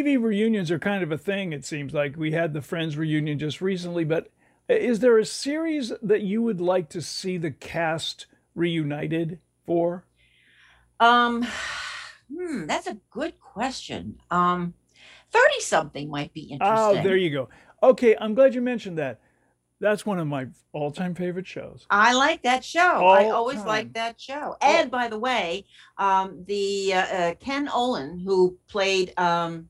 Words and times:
TV 0.00 0.20
reunions 0.20 0.70
are 0.70 0.78
kind 0.78 1.02
of 1.02 1.12
a 1.12 1.18
thing, 1.18 1.52
it 1.52 1.64
seems 1.64 1.92
like. 1.92 2.16
We 2.16 2.32
had 2.32 2.54
the 2.54 2.62
Friends 2.62 2.96
reunion 2.96 3.38
just 3.38 3.60
recently, 3.60 4.04
but 4.04 4.28
is 4.68 5.00
there 5.00 5.18
a 5.18 5.26
series 5.26 5.92
that 6.02 6.22
you 6.22 6.42
would 6.42 6.60
like 6.60 6.88
to 6.90 7.02
see 7.02 7.36
the 7.36 7.50
cast 7.50 8.26
reunited 8.54 9.40
for? 9.66 10.04
Um, 10.98 11.46
hmm, 12.34 12.66
that's 12.66 12.86
a 12.86 12.96
good 13.10 13.38
question. 13.40 14.20
Um, 14.30 14.74
30 15.32 15.60
something 15.60 16.10
might 16.10 16.32
be 16.32 16.42
interesting. 16.42 17.00
Oh, 17.00 17.02
there 17.02 17.16
you 17.16 17.30
go. 17.30 17.48
Okay, 17.82 18.16
I'm 18.18 18.34
glad 18.34 18.54
you 18.54 18.62
mentioned 18.62 18.98
that. 18.98 19.20
That's 19.80 20.04
one 20.04 20.18
of 20.18 20.26
my 20.26 20.46
all-time 20.72 21.14
favorite 21.14 21.46
shows. 21.46 21.86
I 21.88 22.12
like 22.12 22.42
that 22.42 22.62
show. 22.64 22.80
All 22.80 23.12
I 23.12 23.30
always 23.30 23.64
like 23.64 23.94
that 23.94 24.20
show. 24.20 24.56
And 24.60 24.90
by 24.90 25.08
the 25.08 25.18
way, 25.18 25.64
um, 25.96 26.44
the 26.46 26.92
uh, 26.92 26.98
uh, 27.00 27.34
Ken 27.36 27.66
Olin 27.66 28.18
who 28.18 28.58
played 28.68 29.14
um, 29.18 29.69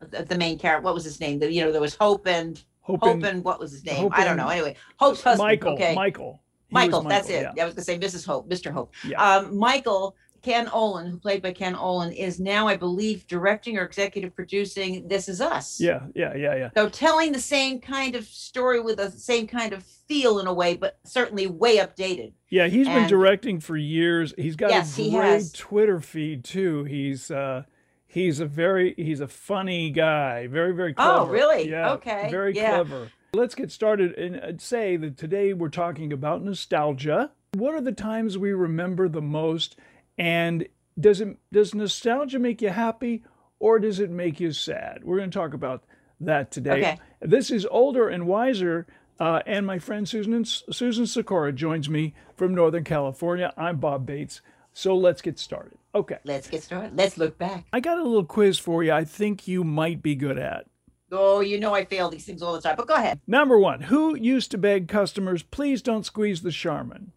the, 0.00 0.24
the 0.24 0.36
main 0.38 0.58
character, 0.58 0.82
what 0.84 0.94
was 0.94 1.04
his 1.04 1.20
name? 1.20 1.38
The, 1.38 1.52
you 1.52 1.64
know, 1.64 1.72
there 1.72 1.80
was 1.80 1.94
Hope 1.96 2.26
and 2.26 2.62
Hope 2.80 3.00
Hope 3.02 3.14
and- 3.16 3.26
and, 3.26 3.44
what 3.44 3.60
was 3.60 3.72
his 3.72 3.84
name? 3.84 3.96
Hope 3.96 4.12
I 4.18 4.24
don't 4.24 4.36
know. 4.36 4.48
Anyway, 4.48 4.76
Hope's 4.96 5.22
husband. 5.22 5.46
Michael. 5.46 5.72
okay. 5.74 5.94
Michael. 5.94 6.40
He 6.68 6.74
was 6.74 6.84
Michael, 6.86 7.02
that's 7.02 7.28
it. 7.28 7.48
yeah. 7.56 7.62
I 7.62 7.66
was 7.66 7.74
gonna 7.74 7.84
say 7.84 7.98
Mrs. 7.98 8.24
Hope, 8.24 8.48
Mr. 8.48 8.70
Hope. 8.70 8.94
Yeah. 9.04 9.20
Um, 9.22 9.56
Michael 9.58 10.14
Ken 10.40 10.68
Olin, 10.72 11.06
who 11.10 11.18
played 11.18 11.42
by 11.42 11.52
Ken 11.52 11.74
Olin, 11.74 12.12
is 12.12 12.40
now, 12.40 12.66
I 12.68 12.76
believe, 12.76 13.26
directing 13.26 13.76
or 13.76 13.82
executive 13.82 14.34
producing 14.34 15.06
This 15.08 15.28
Is 15.28 15.40
Us. 15.40 15.78
Yeah, 15.80 16.00
yeah, 16.14 16.34
yeah, 16.34 16.54
yeah. 16.54 16.70
So 16.74 16.88
telling 16.88 17.32
the 17.32 17.40
same 17.40 17.78
kind 17.80 18.14
of 18.14 18.24
story 18.24 18.80
with 18.80 18.96
the 18.98 19.10
same 19.10 19.46
kind 19.48 19.72
of 19.74 19.82
feel 19.82 20.38
in 20.38 20.46
a 20.46 20.54
way, 20.54 20.76
but 20.76 20.98
certainly 21.04 21.46
way 21.48 21.76
updated. 21.78 22.32
Yeah, 22.48 22.68
he's 22.68 22.86
been 22.86 23.06
directing 23.08 23.60
for 23.60 23.76
years. 23.76 24.32
He's 24.38 24.56
got 24.56 24.70
Yes, 24.70 24.98
a 24.98 25.10
great. 25.10 25.52
Twitter 25.52 26.00
feed 26.00 26.44
too. 26.44 26.84
He's 26.84 27.30
uh 27.30 27.64
he's 28.10 28.40
a 28.40 28.46
very 28.46 28.94
he's 28.96 29.20
a 29.20 29.28
funny 29.28 29.90
guy. 29.90 30.46
Very 30.48 30.74
very 30.74 30.92
clever. 30.92 31.20
Oh, 31.20 31.26
really? 31.26 31.70
Yeah. 31.70 31.92
Okay, 31.92 32.28
Very 32.30 32.54
yeah. 32.54 32.74
clever. 32.74 33.10
Let's 33.32 33.54
get 33.54 33.70
started 33.70 34.18
and 34.18 34.36
uh, 34.36 34.58
say 34.58 34.96
that 34.96 35.16
today 35.16 35.52
we're 35.52 35.68
talking 35.68 36.12
about 36.12 36.42
nostalgia. 36.42 37.30
What 37.54 37.74
are 37.74 37.80
the 37.80 37.92
times 37.92 38.36
we 38.36 38.52
remember 38.52 39.08
the 39.08 39.22
most 39.22 39.76
and 40.18 40.66
does 40.98 41.20
it 41.20 41.38
does 41.52 41.74
nostalgia 41.74 42.38
make 42.38 42.60
you 42.60 42.70
happy 42.70 43.22
or 43.58 43.78
does 43.78 44.00
it 44.00 44.10
make 44.10 44.40
you 44.40 44.52
sad? 44.52 45.04
We're 45.04 45.18
going 45.18 45.30
to 45.30 45.38
talk 45.38 45.54
about 45.54 45.84
that 46.20 46.50
today. 46.50 46.78
Okay. 46.78 46.98
This 47.20 47.50
is 47.50 47.66
older 47.70 48.08
and 48.08 48.26
wiser, 48.26 48.86
uh, 49.18 49.40
and 49.46 49.66
my 49.66 49.78
friend 49.78 50.08
Susan 50.08 50.44
Susan 50.44 51.06
Sikora 51.06 51.52
joins 51.52 51.88
me 51.88 52.14
from 52.36 52.54
Northern 52.54 52.84
California. 52.84 53.52
I'm 53.56 53.76
Bob 53.76 54.06
Bates. 54.06 54.40
So 54.72 54.96
let's 54.96 55.22
get 55.22 55.38
started. 55.38 55.79
Okay, 55.94 56.18
Let's 56.24 56.48
get 56.48 56.62
started. 56.62 56.96
Let's 56.96 57.18
look 57.18 57.36
back. 57.36 57.66
I 57.72 57.80
got 57.80 57.98
a 57.98 58.02
little 58.02 58.24
quiz 58.24 58.58
for 58.58 58.84
you. 58.84 58.92
I 58.92 59.04
think 59.04 59.48
you 59.48 59.64
might 59.64 60.02
be 60.02 60.14
good 60.14 60.38
at. 60.38 60.66
Oh, 61.12 61.40
you 61.40 61.58
know 61.58 61.74
I 61.74 61.84
fail 61.84 62.08
these 62.08 62.24
things 62.24 62.42
all 62.42 62.52
the 62.52 62.60
time, 62.60 62.76
but 62.76 62.86
go 62.86 62.94
ahead. 62.94 63.20
Number 63.26 63.58
one, 63.58 63.80
who 63.80 64.14
used 64.14 64.52
to 64.52 64.58
beg 64.58 64.86
customers, 64.86 65.42
please 65.42 65.82
don't 65.82 66.06
squeeze 66.06 66.42
the 66.42 66.52
Charmin? 66.52 67.12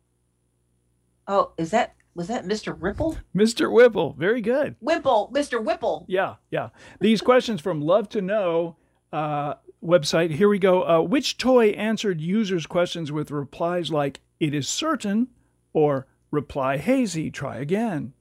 Oh, 1.28 1.52
is 1.58 1.70
that 1.72 1.96
was 2.16 2.28
that 2.28 2.46
Mr. 2.46 2.76
Ripple? 2.80 3.18
Mr. 3.36 3.72
Whipple. 3.72 4.14
Very 4.14 4.42
good. 4.42 4.76
Wimple, 4.82 5.32
Mr. 5.34 5.64
Whipple. 5.64 6.06
Yeah, 6.08 6.36
yeah. 6.52 6.70
These 7.00 7.22
questions 7.22 7.62
from 7.62 7.82
Love 7.82 8.10
to 8.10 8.22
Know 8.22 8.76
uh, 9.12 9.56
website. 9.84 10.32
Here 10.32 10.50
we 10.50 10.60
go. 10.60 10.84
Uh, 10.84 11.02
which 11.02 11.38
toy 11.38 11.70
answered 11.70 12.22
users' 12.22 12.68
questions 12.68 13.12
with 13.12 13.32
replies 13.32 13.92
like 13.92 14.22
"It 14.40 14.54
is 14.54 14.68
certain" 14.68 15.28
or 15.74 16.08
"Reply 16.32 16.78
hazy, 16.78 17.30
try 17.32 17.58
again"? 17.58 18.14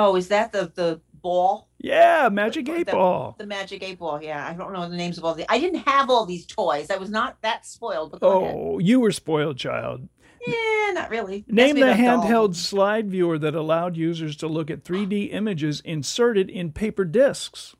Oh, 0.00 0.16
is 0.16 0.28
that 0.28 0.52
the 0.52 0.72
the 0.74 1.00
ball? 1.12 1.68
Yeah, 1.78 2.28
Magic 2.30 2.68
Eight 2.68 2.86
The- 2.86 2.92
Ball. 2.92 3.36
The 3.38 3.46
magic 3.46 3.82
eight 3.82 3.98
ball. 3.98 4.22
Yeah, 4.22 4.46
I 4.46 4.54
don't 4.54 4.72
know 4.72 4.88
the 4.88 4.96
names 4.96 5.18
of 5.18 5.24
all 5.24 5.34
the. 5.34 5.50
I 5.50 5.58
didn't 5.58 5.80
have 5.80 6.10
all 6.10 6.26
these 6.26 6.46
toys. 6.46 6.90
I 6.90 6.96
was 6.96 7.10
not 7.10 7.40
that 7.42 7.66
spoiled. 7.66 8.18
Go 8.20 8.28
oh, 8.28 8.42
ahead. 8.42 8.54
Oh, 8.56 8.78
you 8.78 9.00
were 9.00 9.12
spoiled, 9.12 9.56
child. 9.56 10.08
Yeah, 10.46 10.92
not 10.94 11.10
really. 11.10 11.44
Name 11.48 11.76
the 11.76 11.86
handheld 11.86 12.56
slide 12.56 13.10
viewer 13.10 13.38
that 13.38 13.54
allowed 13.54 13.96
users 13.96 14.36
to 14.36 14.46
look 14.46 14.70
at 14.70 14.84
3D 14.84 15.28
images 15.32 15.80
inserted 15.82 16.48
in 16.48 16.72
paper 16.72 17.04
discs. 17.04 17.76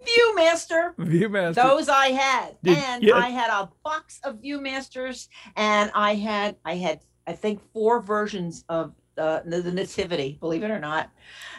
Viewmaster. 0.00 0.94
Viewmaster. 0.96 1.54
Those 1.54 1.88
I 1.88 2.08
had, 2.08 2.56
Did- 2.62 2.78
and 2.78 3.02
yeah. 3.02 3.16
I 3.16 3.28
had 3.30 3.50
a 3.50 3.68
box 3.84 4.20
of 4.24 4.36
Viewmasters, 4.36 5.28
and 5.56 5.90
I 5.94 6.14
had 6.14 6.56
I 6.64 6.76
had 6.76 7.00
I 7.26 7.34
think 7.34 7.60
four 7.72 8.00
versions 8.00 8.64
of 8.68 8.94
uh, 9.18 9.40
the, 9.44 9.60
the 9.62 9.72
Nativity. 9.72 10.36
Believe 10.40 10.62
it 10.62 10.70
or 10.70 10.78
not, 10.80 11.10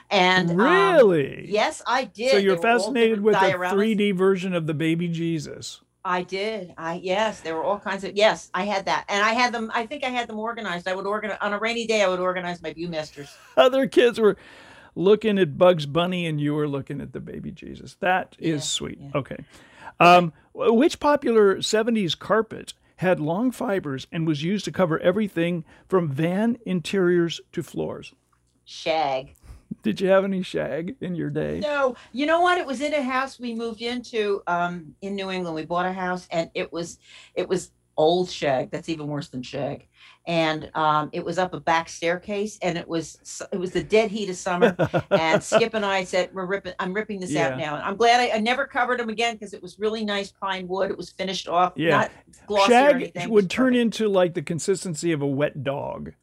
and 0.10 0.50
um, 0.52 0.58
really? 0.58 1.46
yes, 1.50 1.82
I 1.86 2.06
did. 2.06 2.32
So 2.32 2.38
you're 2.38 2.56
They 2.56 2.62
were 2.62 2.68
all 2.70 2.80
fascinated 2.80 3.22
with 3.22 3.36
a 3.36 3.40
3D 3.40 4.16
version 4.16 4.54
of 4.54 4.68
the 4.68 4.74
baby 4.74 5.08
Jesus. 5.08 5.82
I 6.04 6.24
did. 6.24 6.74
I 6.78 6.96
yes, 6.96 7.42
there 7.42 7.56
were 7.56 7.64
all 7.64 7.80
kinds 7.80 8.04
of 8.04 8.16
yes. 8.16 8.50
I 8.54 8.64
had 8.64 8.86
that, 8.86 9.06
and 9.08 9.24
I 9.24 9.34
had 9.34 9.54
them. 9.54 9.72
I 9.74 9.86
think 9.86 10.04
I 10.04 10.10
had 10.10 10.28
them 10.28 10.40
organized. 10.40 10.88
I 10.88 10.96
would 10.96 11.06
organize 11.06 11.38
on 11.42 11.54
a 11.54 11.60
rainy 11.60 11.86
day. 11.86 12.02
I 12.02 12.08
would 12.08 12.20
organize 12.20 12.62
my 12.62 12.74
Viewmasters. 12.74 13.30
Other 13.58 13.88
kids 13.88 14.20
were 14.20 14.36
looking 14.96 15.40
at 15.40 15.58
Bugs 15.58 15.86
Bunny 15.86 16.26
and 16.28 16.40
you 16.42 16.54
were 16.54 16.68
looking 16.68 17.02
at 17.02 17.14
the 17.14 17.20
baby 17.20 17.52
Jesus. 17.52 17.96
That 18.00 18.36
is 18.40 18.56
Yeah, 18.56 18.60
sweet. 18.60 19.00
yeah. 19.02 19.12
Okay. 19.16 19.38
Um, 20.00 20.34
which 20.54 21.00
popular 21.00 21.58
70s 21.58 22.18
carpet 22.18 22.74
had 23.02 23.20
long 23.20 23.52
fibers 23.52 24.08
and 24.12 24.28
was 24.28 24.44
used 24.44 24.64
to 24.66 24.72
cover 24.72 25.00
everything 25.00 25.66
from 25.88 26.10
van 26.10 26.58
interiors 26.66 27.42
to 27.52 27.64
floors? 27.64 28.14
Shag. 28.64 29.36
Did 29.82 30.00
you 30.00 30.10
have 30.10 30.24
any 30.24 30.44
shag 30.44 30.96
in 31.02 31.16
your 31.16 31.32
day? 31.32 31.60
No, 31.60 31.96
you 32.12 32.28
know 32.28 32.42
what? 32.42 32.60
It 32.60 32.68
was 32.68 32.80
in 32.80 32.94
a 32.94 33.02
house 33.02 33.40
we 33.40 33.56
moved 33.56 33.82
into 33.82 34.44
um, 34.46 34.96
in 35.02 35.16
New 35.16 35.32
England. 35.32 35.56
We 35.56 35.66
bought 35.66 35.88
a 35.88 35.94
house, 35.94 36.28
and 36.32 36.52
it 36.54 36.72
was 36.72 37.00
it 37.34 37.50
was 37.50 37.72
old 37.98 38.30
shag. 38.30 38.72
That's 38.72 38.90
even 38.90 39.08
worse 39.08 39.30
than 39.30 39.44
shag. 39.44 39.88
And 40.28 40.70
um, 40.76 41.10
it 41.14 41.26
was 41.26 41.38
up 41.40 41.54
a 41.54 41.60
back 41.60 41.90
staircase, 41.90 42.60
and 42.62 42.78
it 42.78 42.88
was 42.88 43.42
it 43.52 43.58
was 43.60 43.72
the 43.72 43.84
dead 43.84 44.12
heat 44.12 44.30
of 44.30 44.36
summer. 44.36 44.76
and 45.12 45.42
Skip 45.44 45.74
and 45.74 45.84
I 45.86 46.04
said, 46.04 46.30
"We're 46.34 46.46
ripping. 46.46 46.74
I'm 46.80 46.94
ripping 46.94 47.20
this 47.20 47.32
Yeah. 47.32 47.50
out 47.50 47.58
now." 47.58 47.76
And 47.76 47.84
I'm 47.84 47.96
glad 47.96 48.20
I, 48.20 48.36
I 48.36 48.40
never 48.40 48.66
covered 48.68 49.00
them 49.00 49.10
again 49.10 49.34
because 49.36 49.54
it 49.54 49.62
was 49.64 49.80
really 49.80 50.06
nice 50.06 50.32
pine 50.32 50.68
wood. 50.68 50.92
It 50.92 50.98
was 50.98 51.10
finished 51.10 51.48
off, 51.48 51.74
Yeah. 51.76 51.90
not 51.90 52.12
glossy 52.46 52.74
or 52.74 53.00
Shag 53.16 53.28
would 53.30 53.50
turn 53.50 53.74
perfect. 53.74 53.82
into 53.82 54.10
like 54.10 54.34
the 54.36 54.42
consistency 54.44 55.12
of 55.12 55.22
a 55.24 55.28
wet 55.28 55.64
dog 55.64 56.14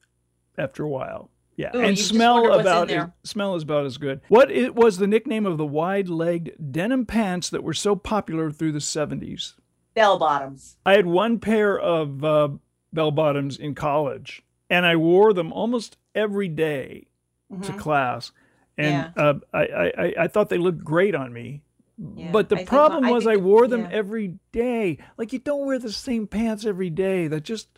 after 0.56 0.84
a 0.84 0.88
while. 0.88 1.30
Yeah, 1.56 1.72
Ooh, 1.74 1.80
and 1.80 1.98
smell 1.98 2.34
wonder 2.34 2.50
what's 2.50 2.60
in 2.60 2.66
about 2.68 2.86
there. 2.88 3.14
smell 3.24 3.56
is 3.56 3.64
about 3.64 3.84
as 3.84 3.98
good. 3.98 4.20
What 4.28 4.48
it 4.52 4.76
was 4.76 4.98
the 4.98 5.08
nickname 5.08 5.44
of 5.44 5.58
the 5.58 5.66
wide-legged 5.66 6.70
denim 6.70 7.04
pants 7.04 7.50
that 7.50 7.64
were 7.64 7.74
so 7.74 7.96
popular 7.96 8.52
through 8.52 8.70
the 8.70 8.78
70s? 8.78 9.54
Bell 9.98 10.18
bottoms. 10.18 10.76
I 10.86 10.92
had 10.94 11.06
one 11.06 11.38
pair 11.38 11.78
of 11.78 12.24
uh, 12.24 12.48
bell 12.92 13.10
bottoms 13.10 13.56
in 13.58 13.74
college, 13.74 14.42
and 14.70 14.86
I 14.86 14.96
wore 14.96 15.32
them 15.32 15.52
almost 15.52 15.96
every 16.14 16.48
day 16.48 17.06
to 17.62 17.72
Mhm. 17.72 17.78
class. 17.78 18.32
And 18.76 19.10
Yeah. 19.16 19.22
uh, 19.22 19.34
I, 19.52 19.58
I, 19.66 19.86
I- 20.04 20.14
I 20.24 20.28
thought 20.28 20.48
they 20.50 20.58
looked 20.58 20.84
great 20.84 21.14
on 21.14 21.32
me. 21.32 21.62
Yeah, 22.16 22.30
But 22.30 22.48
the 22.48 22.60
I 22.60 22.64
problem 22.64 23.04
I 23.06 23.10
was 23.10 23.26
I 23.26 23.32
think- 23.34 23.44
wore 23.44 23.66
them 23.66 23.80
yeah. 23.82 23.88
every 23.90 24.38
day. 24.52 24.98
Like 25.16 25.32
you 25.32 25.40
don't 25.40 25.66
wear 25.66 25.80
the 25.80 25.90
same 25.92 26.28
pants 26.28 26.64
every 26.64 26.90
day. 26.90 27.26
That 27.26 27.42
just 27.42 27.68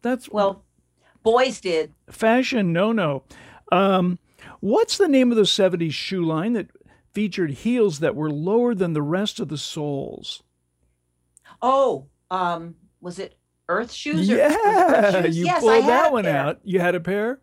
that's 0.00 0.30
Well, 0.30 0.64
boys 1.22 1.60
did. 1.60 1.92
fashion 2.08 2.72
no 2.72 2.90
no. 2.92 3.24
Um, 3.70 4.18
what's 4.60 4.96
the 4.96 5.08
name 5.08 5.30
of 5.30 5.36
the 5.36 5.42
70s 5.46 5.92
shoe 5.92 6.24
line 6.24 6.54
that 6.54 6.68
featured 7.12 7.50
heels 7.50 7.98
that 7.98 8.16
were 8.16 8.30
lower 8.30 8.74
than 8.74 8.94
the 8.94 9.02
rest 9.02 9.40
of 9.40 9.48
the 9.48 9.58
soles? 9.58 10.42
Oh, 11.62 12.06
um, 12.30 12.74
was 13.00 13.18
it 13.18 13.36
Earth 13.68 13.92
shoes? 13.92 14.28
It 14.28 14.38
Earth 14.40 14.56
Yeah, 14.62 15.22
shoes? 15.22 15.36
you 15.38 15.44
yes, 15.44 15.60
pulled 15.60 15.84
that 15.84 16.10
a 16.10 16.12
one 16.12 16.26
out. 16.26 16.60
You 16.64 16.80
had 16.80 16.94
a 16.94 17.00
pair. 17.00 17.40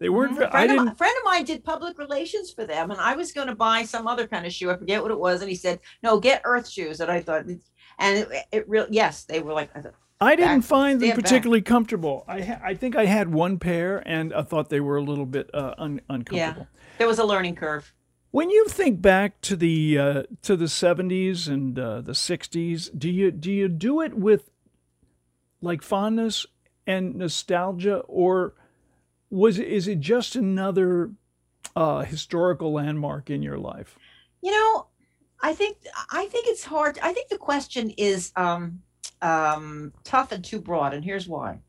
They 0.00 0.08
weren't. 0.08 0.38
Mhm. 0.38 0.42
A 0.42 0.46
I 0.48 0.50
friend, 0.50 0.70
of 0.70 0.76
didn't. 0.76 0.88
mi- 0.90 0.94
friend 0.94 1.14
of 1.18 1.24
mine 1.24 1.44
did 1.44 1.64
public 1.64 1.98
relations 1.98 2.52
for 2.52 2.64
them, 2.64 2.90
and 2.92 3.00
I 3.00 3.14
was 3.16 3.32
going 3.32 3.48
to 3.48 3.54
buy 3.54 3.82
some 3.82 4.06
other 4.06 4.26
kind 4.28 4.46
of 4.46 4.52
shoe. 4.52 4.70
I 4.70 4.76
forget 4.76 5.02
what 5.02 5.10
it 5.10 5.18
was, 5.18 5.40
and 5.40 5.48
he 5.50 5.56
said, 5.56 5.80
"No, 6.02 6.20
get 6.20 6.42
Earth 6.44 6.68
shoes." 6.68 7.00
And 7.00 7.10
I 7.10 7.20
thought, 7.20 7.46
and 7.46 7.60
it, 7.98 8.28
it 8.52 8.68
really, 8.68 8.88
yes, 8.92 9.24
they 9.24 9.40
were 9.40 9.52
like, 9.52 9.70
I 9.76 9.80
thought, 9.80 9.94
I 10.20 10.36
didn't 10.36 10.62
find 10.62 11.00
them 11.00 11.08
Stand 11.08 11.16
back. 11.16 11.24
particularly 11.24 11.62
comfortable. 11.62 12.24
I 12.28 12.42
ha- 12.42 12.60
I 12.62 12.74
think 12.74 12.94
I 12.94 13.06
had 13.06 13.32
one 13.32 13.58
pair, 13.58 14.02
and 14.06 14.32
I 14.32 14.42
thought 14.42 14.68
they 14.68 14.80
were 14.80 14.96
a 14.98 15.02
little 15.02 15.26
bit 15.26 15.50
uh, 15.52 15.74
un- 15.78 16.00
uncomfortable. 16.08 16.68
there 16.98 17.08
was 17.08 17.18
a 17.18 17.24
learning 17.24 17.56
curve. 17.56 17.92
When 18.30 18.50
you 18.50 18.66
think 18.66 19.00
back 19.00 19.40
to 19.42 19.56
the 19.56 19.98
uh, 19.98 20.22
to 20.42 20.56
the 20.56 20.68
seventies 20.68 21.48
and 21.48 21.78
uh, 21.78 22.02
the 22.02 22.14
sixties, 22.14 22.90
do 22.90 23.08
you 23.08 23.30
do 23.30 23.50
you 23.50 23.68
do 23.68 24.02
it 24.02 24.14
with 24.14 24.50
like 25.62 25.82
fondness 25.82 26.46
and 26.86 27.16
nostalgia, 27.16 27.98
or 28.00 28.54
was 29.30 29.58
is 29.58 29.88
it 29.88 30.00
just 30.00 30.36
another 30.36 31.12
uh, 31.74 32.00
historical 32.00 32.72
landmark 32.72 33.30
in 33.30 33.42
your 33.42 33.58
life? 33.58 33.98
You 34.42 34.50
know, 34.50 34.86
I 35.40 35.54
think 35.54 35.78
I 36.10 36.26
think 36.26 36.48
it's 36.48 36.64
hard. 36.64 36.98
I 37.02 37.14
think 37.14 37.28
the 37.28 37.38
question 37.38 37.90
is 37.96 38.32
um, 38.36 38.82
um, 39.22 39.94
tough 40.04 40.32
and 40.32 40.44
too 40.44 40.60
broad, 40.60 40.92
and 40.92 41.02
here's 41.02 41.26
why. 41.26 41.60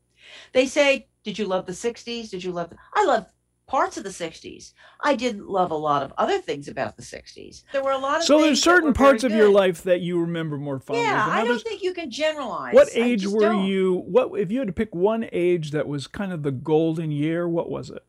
They 0.52 0.66
say, 0.66 1.08
"Did 1.24 1.38
you 1.38 1.46
love 1.46 1.64
the 1.64 1.72
'60s? 1.72 2.30
Did 2.30 2.44
you 2.44 2.52
love?" 2.52 2.68
The... 2.68 2.76
I 2.94 3.06
love 3.06 3.26
parts 3.70 3.96
of 3.96 4.02
the 4.02 4.10
60s. 4.10 4.72
I 5.00 5.14
did 5.14 5.40
love 5.40 5.70
a 5.70 5.76
lot 5.76 6.02
of 6.02 6.12
other 6.18 6.38
things 6.40 6.66
about 6.66 6.96
the 6.96 7.02
60s. 7.04 7.62
There 7.72 7.84
were 7.84 7.92
a 7.92 7.98
lot 7.98 8.18
of 8.18 8.24
So 8.24 8.40
there's 8.40 8.60
certain 8.60 8.92
parts 8.92 9.22
of 9.22 9.30
your 9.30 9.48
life 9.48 9.84
that 9.84 10.00
you 10.00 10.20
remember 10.20 10.58
more 10.58 10.80
fondly 10.80 11.04
Yeah, 11.04 11.24
than 11.26 11.34
I 11.38 11.44
don't 11.44 11.62
think 11.62 11.80
you 11.80 11.94
can 11.94 12.10
generalize. 12.10 12.74
What 12.74 12.88
age 12.94 13.26
were 13.28 13.40
don't. 13.40 13.64
you? 13.66 14.02
What 14.08 14.32
if 14.40 14.50
you 14.50 14.58
had 14.58 14.66
to 14.66 14.72
pick 14.72 14.92
one 14.92 15.28
age 15.32 15.70
that 15.70 15.86
was 15.86 16.08
kind 16.08 16.32
of 16.32 16.42
the 16.42 16.50
golden 16.50 17.12
year? 17.12 17.48
What 17.48 17.70
was 17.70 17.90
it? 17.90 18.04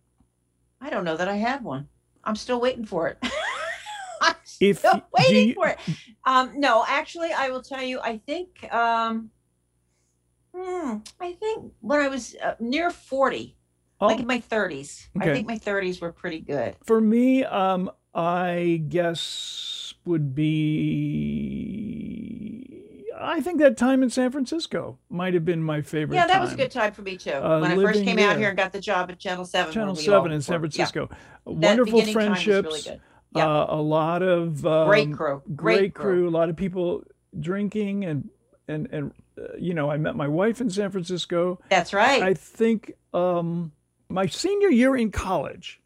I 0.82 0.90
don't 0.90 1.04
know 1.06 1.16
that 1.16 1.28
I 1.28 1.36
had 1.36 1.64
one. 1.64 1.88
I'm 2.24 2.36
still 2.36 2.60
waiting 2.60 2.86
for 2.86 3.08
it. 3.08 3.20
I'm 4.22 4.36
If 4.60 4.80
still 4.80 5.02
waiting 5.16 5.50
you- 5.50 5.54
for 5.54 5.68
it. 5.68 5.78
Um, 6.26 6.54
no, 6.60 6.84
actually, 6.88 7.32
I 7.34 7.50
will 7.50 7.62
tell 7.62 7.84
you. 7.84 8.00
I 8.00 8.18
think. 8.18 8.72
Um, 8.74 9.30
hmm, 10.56 10.98
I 11.20 11.34
think 11.34 11.72
when 11.82 12.00
I 12.00 12.08
was 12.08 12.36
uh, 12.44 12.56
near 12.60 12.90
40, 12.90 13.56
Oh, 14.02 14.08
like 14.08 14.20
in 14.20 14.28
my 14.28 14.40
30s, 14.40 15.08
I 15.20 15.26
think 15.26 15.48
my 15.48 15.58
30s 15.60 16.02
were 16.02 16.12
pretty 16.12 16.40
good. 16.40 16.76
for 16.84 17.00
me, 17.00 17.44
um, 17.46 17.92
I 18.16 18.84
guess 18.90 19.94
would 20.06 20.34
be. 21.22 22.78
I 23.20 23.40
think 23.42 23.60
that 23.60 23.78
time 23.78 24.02
in 24.02 24.10
San 24.10 24.32
Francisco 24.32 24.98
might 25.10 25.34
have 25.36 25.46
been 25.46 25.62
my 25.64 25.82
favorite. 25.82 26.16
Yeah, 26.16 26.26
that 26.28 26.42
was 26.42 26.54
a 26.54 26.56
good 26.56 26.72
time 26.72 26.92
for 26.94 27.04
me 27.04 27.18
too. 27.18 27.32
Uh, 27.32 27.60
when 27.60 27.72
I 27.72 27.76
first 27.76 28.04
came 28.04 28.18
out 28.20 28.38
here 28.38 28.50
and 28.50 28.58
got 28.58 28.72
the 28.72 28.80
job 28.82 29.12
at 29.12 29.20
Channel 29.20 29.46
7. 29.46 29.72
Channel 29.72 29.96
Seven 29.96 30.32
in 30.32 30.42
San 30.42 30.60
worked. 30.62 30.76
Yeah, 30.76 30.86
Francisco. 30.86 31.08
that 31.46 31.52
Wonderful 31.54 32.02
time 32.02 32.14
friendships. 32.14 32.88
really. 32.88 33.02
Yeah. 33.36 33.48
Uh, 33.48 33.68
a 33.70 33.82
lot 33.82 34.24
of 34.24 34.66
um, 34.66 34.88
Great 34.88 35.14
crew. 35.14 35.42
great, 35.56 35.56
Great, 35.56 35.94
crew. 35.94 36.28
A 36.28 36.32
lot 36.32 36.50
of 36.50 36.56
people 36.58 37.04
drinking 37.40 38.04
and 38.06 38.30
and 38.68 38.88
and 38.92 39.14
uh, 39.38 39.56
you 39.58 39.74
know, 39.74 39.90
I 39.90 39.98
met 39.98 40.16
my 40.16 40.28
wife 40.28 40.60
in 40.60 40.70
San 40.70 40.92
Francisco. 40.92 41.60
That's 41.70 41.94
right. 41.94 42.22
I 42.24 42.34
think 42.34 42.94
um, 43.14 43.72
my 44.12 44.26
senior 44.28 44.70
year 44.70 44.96
in 44.96 45.12
college 45.12 45.82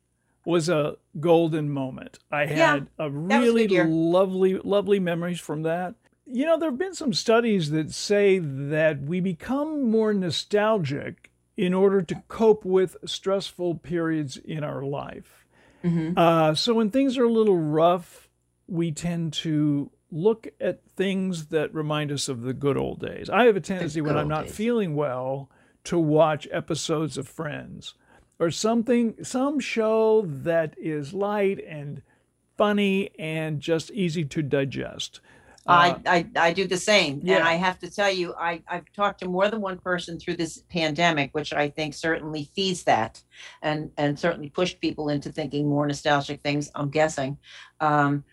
was 0.45 0.69
a 0.69 0.95
golden 1.19 1.69
moment. 1.69 2.19
I 2.31 2.45
had 2.45 2.87
a 2.99 3.05
a 3.05 3.09
really 3.09 3.67
lovely, 3.67 4.55
lovely 4.59 4.99
memories 4.99 5.39
from 5.39 5.63
that. 5.63 5.95
You 6.27 6.45
know, 6.45 6.57
there 6.57 6.69
have 6.69 6.77
been 6.79 6.93
some 6.95 7.13
studies 7.13 7.71
that 7.71 7.91
say 7.91 8.39
that 8.39 9.01
we 9.01 9.19
become 9.19 9.89
more 9.89 10.13
nostalgic 10.13 11.31
in 11.57 11.73
order 11.73 12.01
to 12.01 12.23
cope 12.27 12.65
with 12.65 12.97
stressful 13.05 13.75
periods 13.75 14.37
in 14.37 14.63
our 14.63 14.83
life. 14.83 15.45
Mhm. 15.83 16.17
Uh, 16.17 16.53
so 16.55 16.73
when 16.73 16.89
things 16.89 17.17
are 17.17 17.25
a 17.25 17.31
little 17.31 17.57
rough, 17.57 18.27
we 18.67 18.91
tend 18.91 19.33
to 19.33 19.91
look 20.11 20.47
at 20.59 20.81
things 20.95 21.47
that 21.47 21.73
remind 21.73 22.11
us 22.11 22.27
of 22.27 22.41
the 22.41 22.53
good 22.53 22.77
old 22.77 22.99
days. 22.99 23.29
I 23.29 23.45
have 23.45 23.55
a 23.55 23.61
tendency 23.61 24.01
when 24.01 24.17
I'm 24.17 24.27
not 24.27 24.45
days. 24.45 24.55
feeling 24.55 24.95
well 24.95 25.49
to 25.85 25.99
watch 25.99 26.47
episodes 26.51 27.17
of 27.17 27.27
Friends 27.27 27.93
or 28.39 28.51
something, 28.51 29.15
some 29.23 29.59
show 29.59 30.23
that 30.25 30.75
is 30.77 31.13
light 31.13 31.59
and 31.67 32.01
funny 32.57 33.11
and 33.19 33.59
just 33.59 33.91
easy 33.91 34.25
to 34.25 34.41
digest. 34.41 35.21
Uh, 35.67 35.97
I, 36.05 36.17
I 36.17 36.27
I 36.35 36.53
do 36.53 36.67
the 36.67 36.77
same, 36.77 37.21
yeah. 37.23 37.37
and 37.37 37.47
I 37.47 37.53
have 37.53 37.79
to 37.79 37.89
tell 37.89 38.11
you, 38.11 38.35
I 38.37 38.61
I've 38.67 38.85
talked 38.93 39.21
to 39.21 39.27
more 39.27 39.49
than 39.49 39.61
one 39.61 39.79
person 39.79 40.19
through 40.19 40.35
this 40.35 40.59
pandemic, 40.69 41.33
which 41.33 41.53
I 41.53 41.69
think 41.69 41.95
certainly 41.95 42.51
feeds 42.55 42.83
that, 42.83 43.23
and 43.63 43.89
and 43.97 44.19
certainly 44.19 44.49
pushed 44.49 44.79
people 44.79 45.09
into 45.09 45.31
thinking 45.31 45.67
more 45.67 45.87
nostalgic 45.87 46.43
things. 46.43 46.69
I'm 46.75 46.91
guessing, 46.91 47.39
um, 47.79 48.23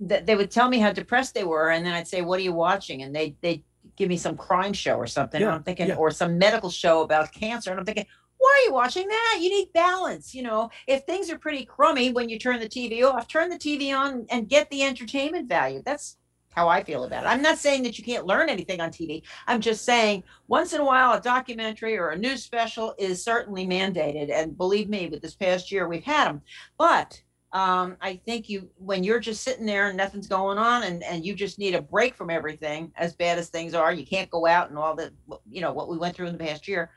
that 0.00 0.26
they 0.26 0.36
would 0.36 0.50
tell 0.50 0.68
me 0.68 0.78
how 0.78 0.92
depressed 0.92 1.34
they 1.34 1.44
were, 1.44 1.70
and 1.70 1.86
then 1.86 1.94
I'd 1.94 2.06
say, 2.06 2.20
"What 2.20 2.38
are 2.38 2.42
you 2.42 2.52
watching?" 2.52 3.00
And 3.00 3.16
they 3.16 3.34
they 3.40 3.64
give 3.96 4.10
me 4.10 4.18
some 4.18 4.36
crime 4.36 4.74
show 4.74 4.96
or 4.96 5.06
something. 5.06 5.40
Yeah, 5.40 5.54
I'm 5.54 5.62
thinking, 5.62 5.88
yeah. 5.88 5.94
or 5.94 6.10
some 6.10 6.36
medical 6.36 6.68
show 6.68 7.00
about 7.00 7.32
cancer, 7.32 7.70
and 7.70 7.80
I'm 7.80 7.86
thinking. 7.86 8.06
Why 8.44 8.60
are 8.60 8.68
you 8.68 8.74
watching 8.74 9.08
that? 9.08 9.38
You 9.40 9.48
need 9.48 9.72
balance. 9.72 10.34
You 10.34 10.42
know, 10.42 10.68
if 10.86 11.04
things 11.04 11.30
are 11.30 11.38
pretty 11.38 11.64
crummy 11.64 12.12
when 12.12 12.28
you 12.28 12.38
turn 12.38 12.60
the 12.60 12.68
TV 12.68 13.02
off, 13.02 13.26
turn 13.26 13.48
the 13.48 13.56
TV 13.56 13.96
on 13.98 14.26
and 14.28 14.50
get 14.50 14.68
the 14.68 14.82
entertainment 14.82 15.48
value. 15.48 15.80
That's 15.82 16.18
how 16.50 16.68
I 16.68 16.84
feel 16.84 17.04
about 17.04 17.24
it. 17.24 17.28
I'm 17.28 17.40
not 17.40 17.56
saying 17.56 17.84
that 17.84 17.96
you 17.96 18.04
can't 18.04 18.26
learn 18.26 18.50
anything 18.50 18.82
on 18.82 18.90
TV. 18.90 19.22
I'm 19.46 19.62
just 19.62 19.86
saying 19.86 20.24
once 20.46 20.74
in 20.74 20.82
a 20.82 20.84
while 20.84 21.16
a 21.16 21.22
documentary 21.22 21.96
or 21.96 22.10
a 22.10 22.18
news 22.18 22.44
special 22.44 22.94
is 22.98 23.24
certainly 23.24 23.66
mandated. 23.66 24.30
And 24.30 24.58
believe 24.58 24.90
me, 24.90 25.08
with 25.08 25.22
this 25.22 25.34
past 25.34 25.72
year 25.72 25.88
we've 25.88 26.04
had 26.04 26.26
them. 26.26 26.42
But 26.76 27.22
um, 27.54 27.96
I 28.02 28.16
think 28.26 28.50
you 28.50 28.68
when 28.76 29.04
you're 29.04 29.20
just 29.20 29.42
sitting 29.42 29.64
there 29.64 29.88
and 29.88 29.96
nothing's 29.96 30.26
going 30.26 30.58
on 30.58 30.82
and, 30.82 31.02
and 31.02 31.24
you 31.24 31.34
just 31.34 31.58
need 31.58 31.74
a 31.74 31.80
break 31.80 32.14
from 32.14 32.28
everything, 32.28 32.92
as 32.96 33.14
bad 33.14 33.38
as 33.38 33.48
things 33.48 33.72
are, 33.72 33.94
you 33.94 34.04
can't 34.04 34.28
go 34.28 34.46
out 34.46 34.68
and 34.68 34.78
all 34.78 34.94
that 34.96 35.12
you 35.50 35.62
know 35.62 35.72
what 35.72 35.88
we 35.88 35.96
went 35.96 36.14
through 36.14 36.26
in 36.26 36.36
the 36.36 36.44
past 36.44 36.68
year. 36.68 36.90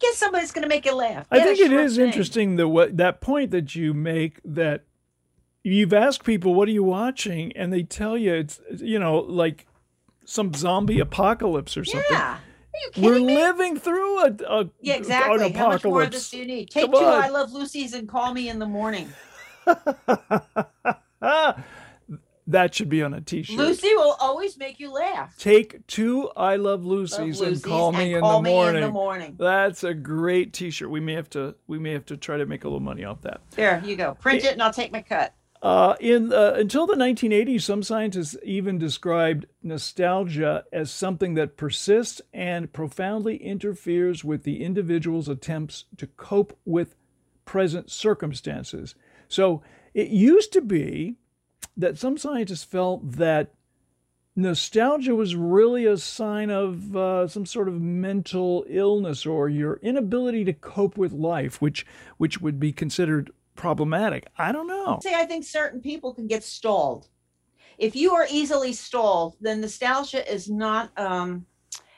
Get 0.00 0.14
somebody 0.14 0.42
that's 0.42 0.52
going 0.52 0.62
to 0.62 0.68
make 0.68 0.84
you 0.86 0.94
laugh. 0.94 1.26
I 1.30 1.38
Get 1.38 1.44
a 1.48 1.56
think 1.56 1.70
it 1.72 1.72
is 1.80 1.96
thing. 1.96 2.06
interesting 2.06 2.56
that 2.56 2.68
what 2.68 2.96
that 2.96 3.20
point 3.20 3.50
that 3.50 3.74
you 3.74 3.92
make 3.94 4.40
that 4.44 4.84
you've 5.64 5.92
asked 5.92 6.24
people 6.24 6.54
what 6.54 6.68
are 6.68 6.72
you 6.72 6.84
watching 6.84 7.52
and 7.56 7.72
they 7.72 7.82
tell 7.82 8.16
you 8.16 8.32
it's 8.34 8.60
you 8.76 8.98
know 8.98 9.18
like 9.18 9.66
some 10.24 10.54
zombie 10.54 11.00
apocalypse 11.00 11.76
or 11.76 11.84
something. 11.84 12.04
Yeah. 12.10 12.34
Are 12.34 12.40
you 12.84 12.90
kidding 12.92 13.10
We're 13.10 13.18
me? 13.20 13.34
living 13.34 13.76
through 13.78 14.20
a, 14.20 14.36
a 14.46 14.70
Yeah, 14.80 14.94
exactly. 14.94 15.46
an 15.46 15.52
How 15.54 15.68
much 15.70 15.82
more 15.84 16.02
of 16.02 16.08
apocalypse. 16.08 16.16
this 16.16 16.30
do 16.30 16.38
you 16.38 16.44
need? 16.46 16.70
Take 16.70 16.84
Come 16.84 16.92
two 16.92 16.98
on. 17.06 17.22
I 17.24 17.28
Love 17.28 17.50
Lucy's 17.52 17.92
and 17.94 18.08
call 18.08 18.32
me 18.34 18.48
in 18.48 18.58
the 18.60 18.66
morning. 18.66 19.08
that 22.48 22.74
should 22.74 22.88
be 22.88 23.02
on 23.02 23.14
a 23.14 23.20
t-shirt. 23.20 23.56
Lucy 23.56 23.94
will 23.94 24.16
always 24.18 24.56
make 24.56 24.80
you 24.80 24.90
laugh. 24.90 25.36
Take 25.38 25.86
two 25.86 26.30
I 26.36 26.56
love 26.56 26.84
Love 26.84 26.84
Lucy's, 26.84 27.40
and 27.40 27.50
Lucy's 27.50 27.64
call 27.64 27.92
me, 27.92 28.14
in, 28.14 28.20
call 28.20 28.38
the 28.38 28.48
me 28.48 28.50
morning. 28.50 28.82
in 28.82 28.88
the 28.88 28.92
morning. 28.92 29.36
That's 29.38 29.84
a 29.84 29.94
great 29.94 30.52
t-shirt. 30.52 30.90
We 30.90 31.00
may 31.00 31.14
have 31.14 31.30
to 31.30 31.54
we 31.66 31.78
may 31.78 31.92
have 31.92 32.06
to 32.06 32.16
try 32.16 32.38
to 32.38 32.46
make 32.46 32.64
a 32.64 32.66
little 32.68 32.80
money 32.80 33.04
off 33.04 33.20
that. 33.22 33.42
There 33.50 33.82
you 33.84 33.96
go. 33.96 34.14
Print 34.14 34.44
it 34.44 34.52
and 34.52 34.62
I'll 34.62 34.72
take 34.72 34.90
my 34.90 35.02
cut. 35.02 35.34
Uh, 35.60 35.96
in 36.00 36.32
uh, 36.32 36.54
until 36.56 36.86
the 36.86 36.94
1980s, 36.94 37.62
some 37.62 37.82
scientists 37.82 38.36
even 38.44 38.78
described 38.78 39.46
nostalgia 39.62 40.64
as 40.72 40.90
something 40.90 41.34
that 41.34 41.56
persists 41.56 42.22
and 42.32 42.72
profoundly 42.72 43.36
interferes 43.36 44.24
with 44.24 44.44
the 44.44 44.62
individual's 44.62 45.28
attempts 45.28 45.84
to 45.96 46.06
cope 46.06 46.56
with 46.64 46.94
present 47.44 47.90
circumstances. 47.90 48.94
So 49.26 49.62
it 49.94 50.08
used 50.08 50.52
to 50.52 50.60
be 50.60 51.16
that 51.76 51.98
some 51.98 52.18
scientists 52.18 52.64
felt 52.64 53.12
that 53.12 53.52
nostalgia 54.38 55.14
was 55.14 55.34
really 55.34 55.84
a 55.84 55.96
sign 55.96 56.50
of 56.50 56.96
uh, 56.96 57.26
some 57.26 57.44
sort 57.44 57.68
of 57.68 57.80
mental 57.80 58.64
illness 58.68 59.26
or 59.26 59.48
your 59.48 59.80
inability 59.82 60.44
to 60.44 60.52
cope 60.52 60.96
with 60.96 61.12
life, 61.12 61.60
which 61.60 61.84
which 62.16 62.40
would 62.40 62.60
be 62.60 62.72
considered 62.72 63.32
problematic. 63.56 64.28
I 64.38 64.52
don't 64.52 64.68
know. 64.68 65.00
See, 65.02 65.14
I 65.14 65.24
think 65.24 65.44
certain 65.44 65.80
people 65.80 66.14
can 66.14 66.26
get 66.28 66.44
stalled. 66.44 67.08
If 67.76 67.94
you 67.94 68.14
are 68.14 68.26
easily 68.30 68.72
stalled, 68.72 69.36
then 69.40 69.60
nostalgia 69.60 70.32
is 70.32 70.48
not 70.48 70.96
um 70.98 71.46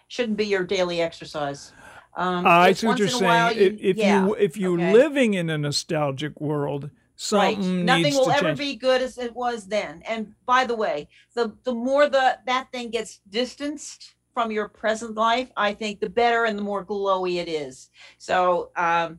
shouldn't 0.09 0.39
be 0.39 0.47
your 0.47 0.65
daily 0.65 1.01
exercise. 1.01 1.73
Um, 2.17 2.45
I 2.45 2.73
see 2.73 2.87
what 2.87 2.99
you're 2.99 3.09
saying. 3.09 3.25
while 3.25 3.53
if 3.55 3.97
yeah, 3.97 4.27
you 4.27 4.35
if 4.35 4.57
you're 4.57 4.75
okay. 4.75 4.93
living 4.93 5.35
in 5.35 5.49
a 5.49 5.57
nostalgic 5.59 6.41
world, 6.41 6.91
right, 7.33 7.59
nothing 7.59 8.15
will 8.15 8.31
ever 8.31 8.49
change. 8.49 8.59
be 8.59 8.77
good 8.77 9.03
as 9.03 9.19
it 9.19 9.35
was 9.35 9.67
then. 9.67 10.03
And 10.07 10.35
by 10.47 10.65
the 10.65 10.75
way, 10.75 11.09
the 11.35 11.57
the 11.65 11.75
more 11.75 12.09
the 12.09 12.39
that 12.47 12.73
thing 12.73 12.91
gets 12.91 13.21
distanced 13.29 14.15
from 14.33 14.51
your 14.51 14.69
present 14.69 15.17
life, 15.17 15.51
I 15.57 15.75
think 15.75 16.01
the 16.01 16.09
better 16.09 16.45
and 16.45 16.57
the 16.59 16.63
more 16.63 16.85
glowy 16.85 17.37
it 17.37 17.49
is. 17.49 17.91
So, 18.19 18.71
um, 18.77 19.19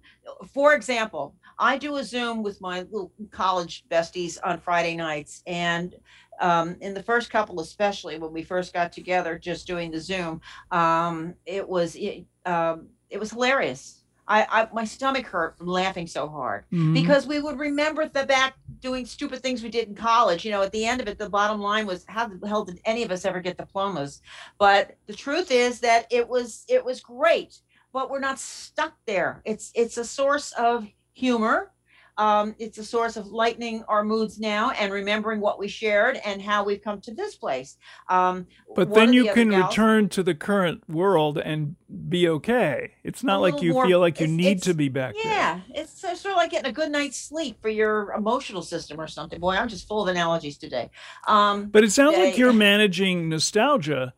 for 0.54 0.74
example, 0.74 1.36
I 1.60 1.78
do 1.78 1.98
a 1.98 2.04
Zoom 2.04 2.42
with 2.44 2.60
my 2.62 2.82
little 2.82 3.12
college 3.30 3.84
besties 3.90 4.40
on 4.44 4.60
Friday 4.60 4.96
nights, 4.96 5.44
and 5.46 5.96
um, 6.40 6.76
in 6.82 6.94
the 6.94 7.04
first 7.04 7.30
couple, 7.30 7.60
especially 7.60 8.18
when 8.18 8.34
we 8.34 8.42
first 8.42 8.74
got 8.74 8.92
together, 8.92 9.38
just 9.38 9.68
doing 9.68 9.92
the 9.92 10.00
Zoom, 10.00 10.42
um, 10.72 11.36
it 11.46 11.68
was 11.68 11.96
it, 11.96 12.26
um, 12.46 12.88
it 13.10 13.20
was 13.20 13.32
hilarious. 13.32 14.01
I, 14.28 14.46
I 14.50 14.68
my 14.74 14.86
stomach 14.86 15.26
hurt 15.26 15.58
from 15.58 15.68
laughing 15.68 16.08
so 16.08 16.28
hard 16.30 16.66
Mhm. 16.72 16.94
because 16.94 17.26
we 17.28 17.40
would 17.40 17.60
remember 17.60 18.08
the 18.08 18.26
back 18.26 18.56
doing 18.80 19.06
stupid 19.06 19.42
things 19.42 19.62
we 19.64 19.70
did 19.70 19.88
in 19.88 19.96
college. 19.96 20.44
You 20.46 20.52
know, 20.52 20.62
at 20.62 20.72
the 20.72 20.86
end 20.86 21.02
of 21.02 21.08
it, 21.08 21.18
the 21.18 21.30
bottom 21.30 21.60
line 21.62 21.86
was 21.86 22.06
how 22.08 22.28
the 22.28 22.48
hell 22.48 22.66
did 22.66 22.80
any 22.86 23.04
of 23.04 23.12
us 23.12 23.26
ever 23.26 23.40
get 23.42 23.58
diplomas? 23.58 24.22
But 24.58 24.96
the 25.08 25.14
truth 25.14 25.52
is 25.52 25.80
that 25.82 26.06
it 26.10 26.28
was 26.28 26.66
it 26.68 26.84
was 26.84 27.00
great, 27.02 27.62
but 27.94 28.10
we're 28.10 28.20
not 28.20 28.40
stuck 28.40 28.94
there. 29.06 29.42
It's 29.46 29.72
it's 29.76 29.98
a 29.98 30.06
source 30.06 30.52
of 30.54 30.88
humor. 31.14 31.72
Um, 32.18 32.56
it's 32.60 32.78
a 32.78 32.84
source 32.84 33.18
of 33.18 33.28
lightening 33.28 33.84
our 33.88 34.04
moods 34.04 34.40
now 34.40 34.72
and 34.72 34.92
remembering 34.92 35.40
what 35.40 35.58
we 35.60 35.68
shared 35.68 36.18
and 36.26 36.42
how 36.42 36.64
we've 36.64 36.82
come 36.82 37.02
to 37.02 37.14
this 37.14 37.36
place. 37.36 37.78
Um, 38.10 38.48
But 38.76 38.94
then 38.94 39.14
you 39.14 39.24
the 39.28 39.34
can 39.34 39.50
gals- 39.50 39.70
return 39.70 40.10
to 40.10 40.24
the 40.24 40.36
current 40.36 40.88
world 40.90 41.38
and 41.38 41.76
be 42.10 42.28
okay. 42.30 42.92
It's 43.04 43.24
not 43.24 43.42
like 43.42 43.62
you 43.62 43.74
more- 43.74 43.86
feel 43.88 44.00
like 44.00 44.20
you 44.20 44.26
it's- 44.26 44.38
need 44.38 44.48
it's- 44.48 44.64
to 44.66 44.74
be 44.74 44.90
back 44.90 45.16
there. 45.24 45.32
Yeah, 45.34 45.60
it's 45.74 46.00
so- 46.00 46.14
sort 46.14 46.34
of 46.34 46.38
like 46.38 46.52
getting 46.52 46.70
a 46.70 46.74
good 46.74 46.92
night's 46.92 47.18
sleep 47.18 47.62
for 47.62 47.70
your 47.70 48.12
emotional 48.14 48.62
system 48.62 49.00
or 49.00 49.08
something. 49.08 49.40
Boy, 49.40 49.56
I'm 49.56 49.68
just 49.70 49.88
full 49.88 50.02
of 50.02 50.08
analogies 50.08 50.58
today. 50.58 50.92
Um, 51.28 51.68
But 51.70 51.84
it 51.84 51.92
sounds 51.92 52.18
like 52.18 52.38
you're 52.38 52.54
managing 52.54 53.30
nostalgia 53.30 54.14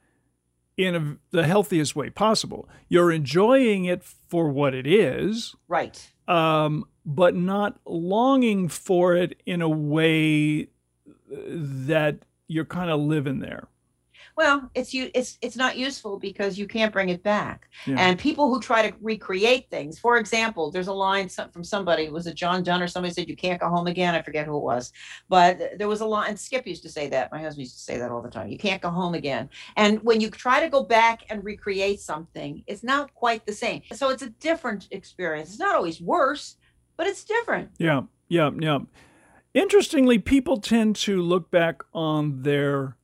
in 0.75 0.95
a, 0.95 1.17
the 1.29 1.45
healthiest 1.45 1.95
way 1.95 2.09
possible. 2.09 2.67
You're 2.89 3.11
enjoying 3.11 3.85
it 3.85 4.03
for 4.03 4.49
what 4.49 4.73
it 4.73 4.87
is, 4.87 5.55
right. 5.67 6.11
um, 6.27 6.85
but 7.05 7.35
not 7.35 7.79
longing 7.85 8.67
for 8.69 9.15
it 9.15 9.41
in 9.45 9.61
a 9.61 9.69
way 9.69 10.67
that 11.29 12.17
you're 12.47 12.65
kind 12.65 12.91
of 12.91 12.99
living 12.99 13.39
there. 13.39 13.67
Well, 14.35 14.71
it's 14.73 14.95
you. 14.95 15.11
It's 15.13 15.37
it's 15.41 15.55
not 15.55 15.77
useful 15.77 16.17
because 16.17 16.57
you 16.57 16.67
can't 16.67 16.91
bring 16.91 17.09
it 17.09 17.21
back. 17.21 17.69
Yeah. 17.85 17.97
And 17.99 18.17
people 18.17 18.51
who 18.51 18.59
try 18.59 18.89
to 18.89 18.95
recreate 18.99 19.69
things, 19.69 19.99
for 19.99 20.17
example, 20.17 20.71
there's 20.71 20.87
a 20.87 20.93
line 20.93 21.29
from 21.29 21.63
somebody. 21.63 22.09
Was 22.09 22.25
it 22.25 22.33
John 22.33 22.63
Donne 22.63 22.81
or 22.81 22.87
somebody 22.87 23.13
said 23.13 23.29
you 23.29 23.35
can't 23.35 23.61
go 23.61 23.69
home 23.69 23.85
again? 23.85 24.15
I 24.15 24.23
forget 24.23 24.47
who 24.47 24.57
it 24.57 24.63
was, 24.63 24.91
but 25.29 25.77
there 25.77 25.87
was 25.87 26.01
a 26.01 26.05
line. 26.05 26.29
And 26.29 26.39
Skip 26.39 26.65
used 26.65 26.81
to 26.81 26.89
say 26.89 27.07
that. 27.09 27.31
My 27.31 27.41
husband 27.41 27.65
used 27.65 27.77
to 27.77 27.83
say 27.83 27.99
that 27.99 28.09
all 28.09 28.23
the 28.23 28.29
time. 28.29 28.47
You 28.49 28.57
can't 28.57 28.81
go 28.81 28.89
home 28.89 29.13
again. 29.13 29.49
And 29.77 30.01
when 30.03 30.19
you 30.19 30.31
try 30.31 30.59
to 30.61 30.69
go 30.69 30.83
back 30.83 31.25
and 31.29 31.43
recreate 31.43 31.99
something, 31.99 32.63
it's 32.65 32.83
not 32.83 33.13
quite 33.13 33.45
the 33.45 33.53
same. 33.53 33.83
So 33.93 34.09
it's 34.09 34.23
a 34.23 34.29
different 34.29 34.87
experience. 34.89 35.49
It's 35.49 35.59
not 35.59 35.75
always 35.75 36.01
worse, 36.01 36.57
but 36.97 37.07
it's 37.07 37.23
different. 37.23 37.71
Yeah, 37.77 38.03
yeah, 38.27 38.51
yeah. 38.59 38.79
Interestingly, 39.53 40.17
people 40.17 40.59
tend 40.59 40.95
to 40.97 41.21
look 41.21 41.51
back 41.51 41.83
on 41.93 42.41
their 42.41 42.97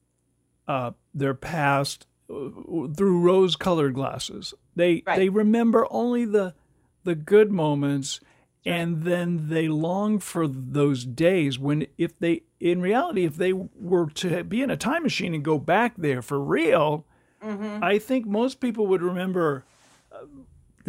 uh, 0.67 0.91
their 1.13 1.33
past 1.33 2.07
uh, 2.29 2.49
through 2.95 3.19
rose-colored 3.21 3.93
glasses. 3.93 4.53
They 4.75 5.03
Right. 5.05 5.17
they 5.17 5.29
remember 5.29 5.87
only 5.91 6.25
the 6.25 6.55
the 7.03 7.15
good 7.15 7.51
moments, 7.51 8.19
and 8.65 9.03
then 9.03 9.49
they 9.49 9.67
long 9.67 10.19
for 10.19 10.47
those 10.47 11.05
days 11.05 11.57
when, 11.59 11.87
if 11.97 12.17
they 12.19 12.43
in 12.59 12.81
reality, 12.81 13.25
if 13.25 13.35
they 13.37 13.53
were 13.53 14.09
to 14.09 14.43
be 14.43 14.61
in 14.61 14.69
a 14.69 14.77
time 14.77 15.03
machine 15.03 15.33
and 15.33 15.43
go 15.43 15.57
back 15.59 15.93
there 15.97 16.21
for 16.21 16.39
real, 16.39 17.05
hmm 17.41 17.79
I 17.81 17.99
think 17.99 18.25
most 18.25 18.59
people 18.59 18.87
would 18.87 19.01
remember. 19.01 19.65
Uh, 20.11 20.25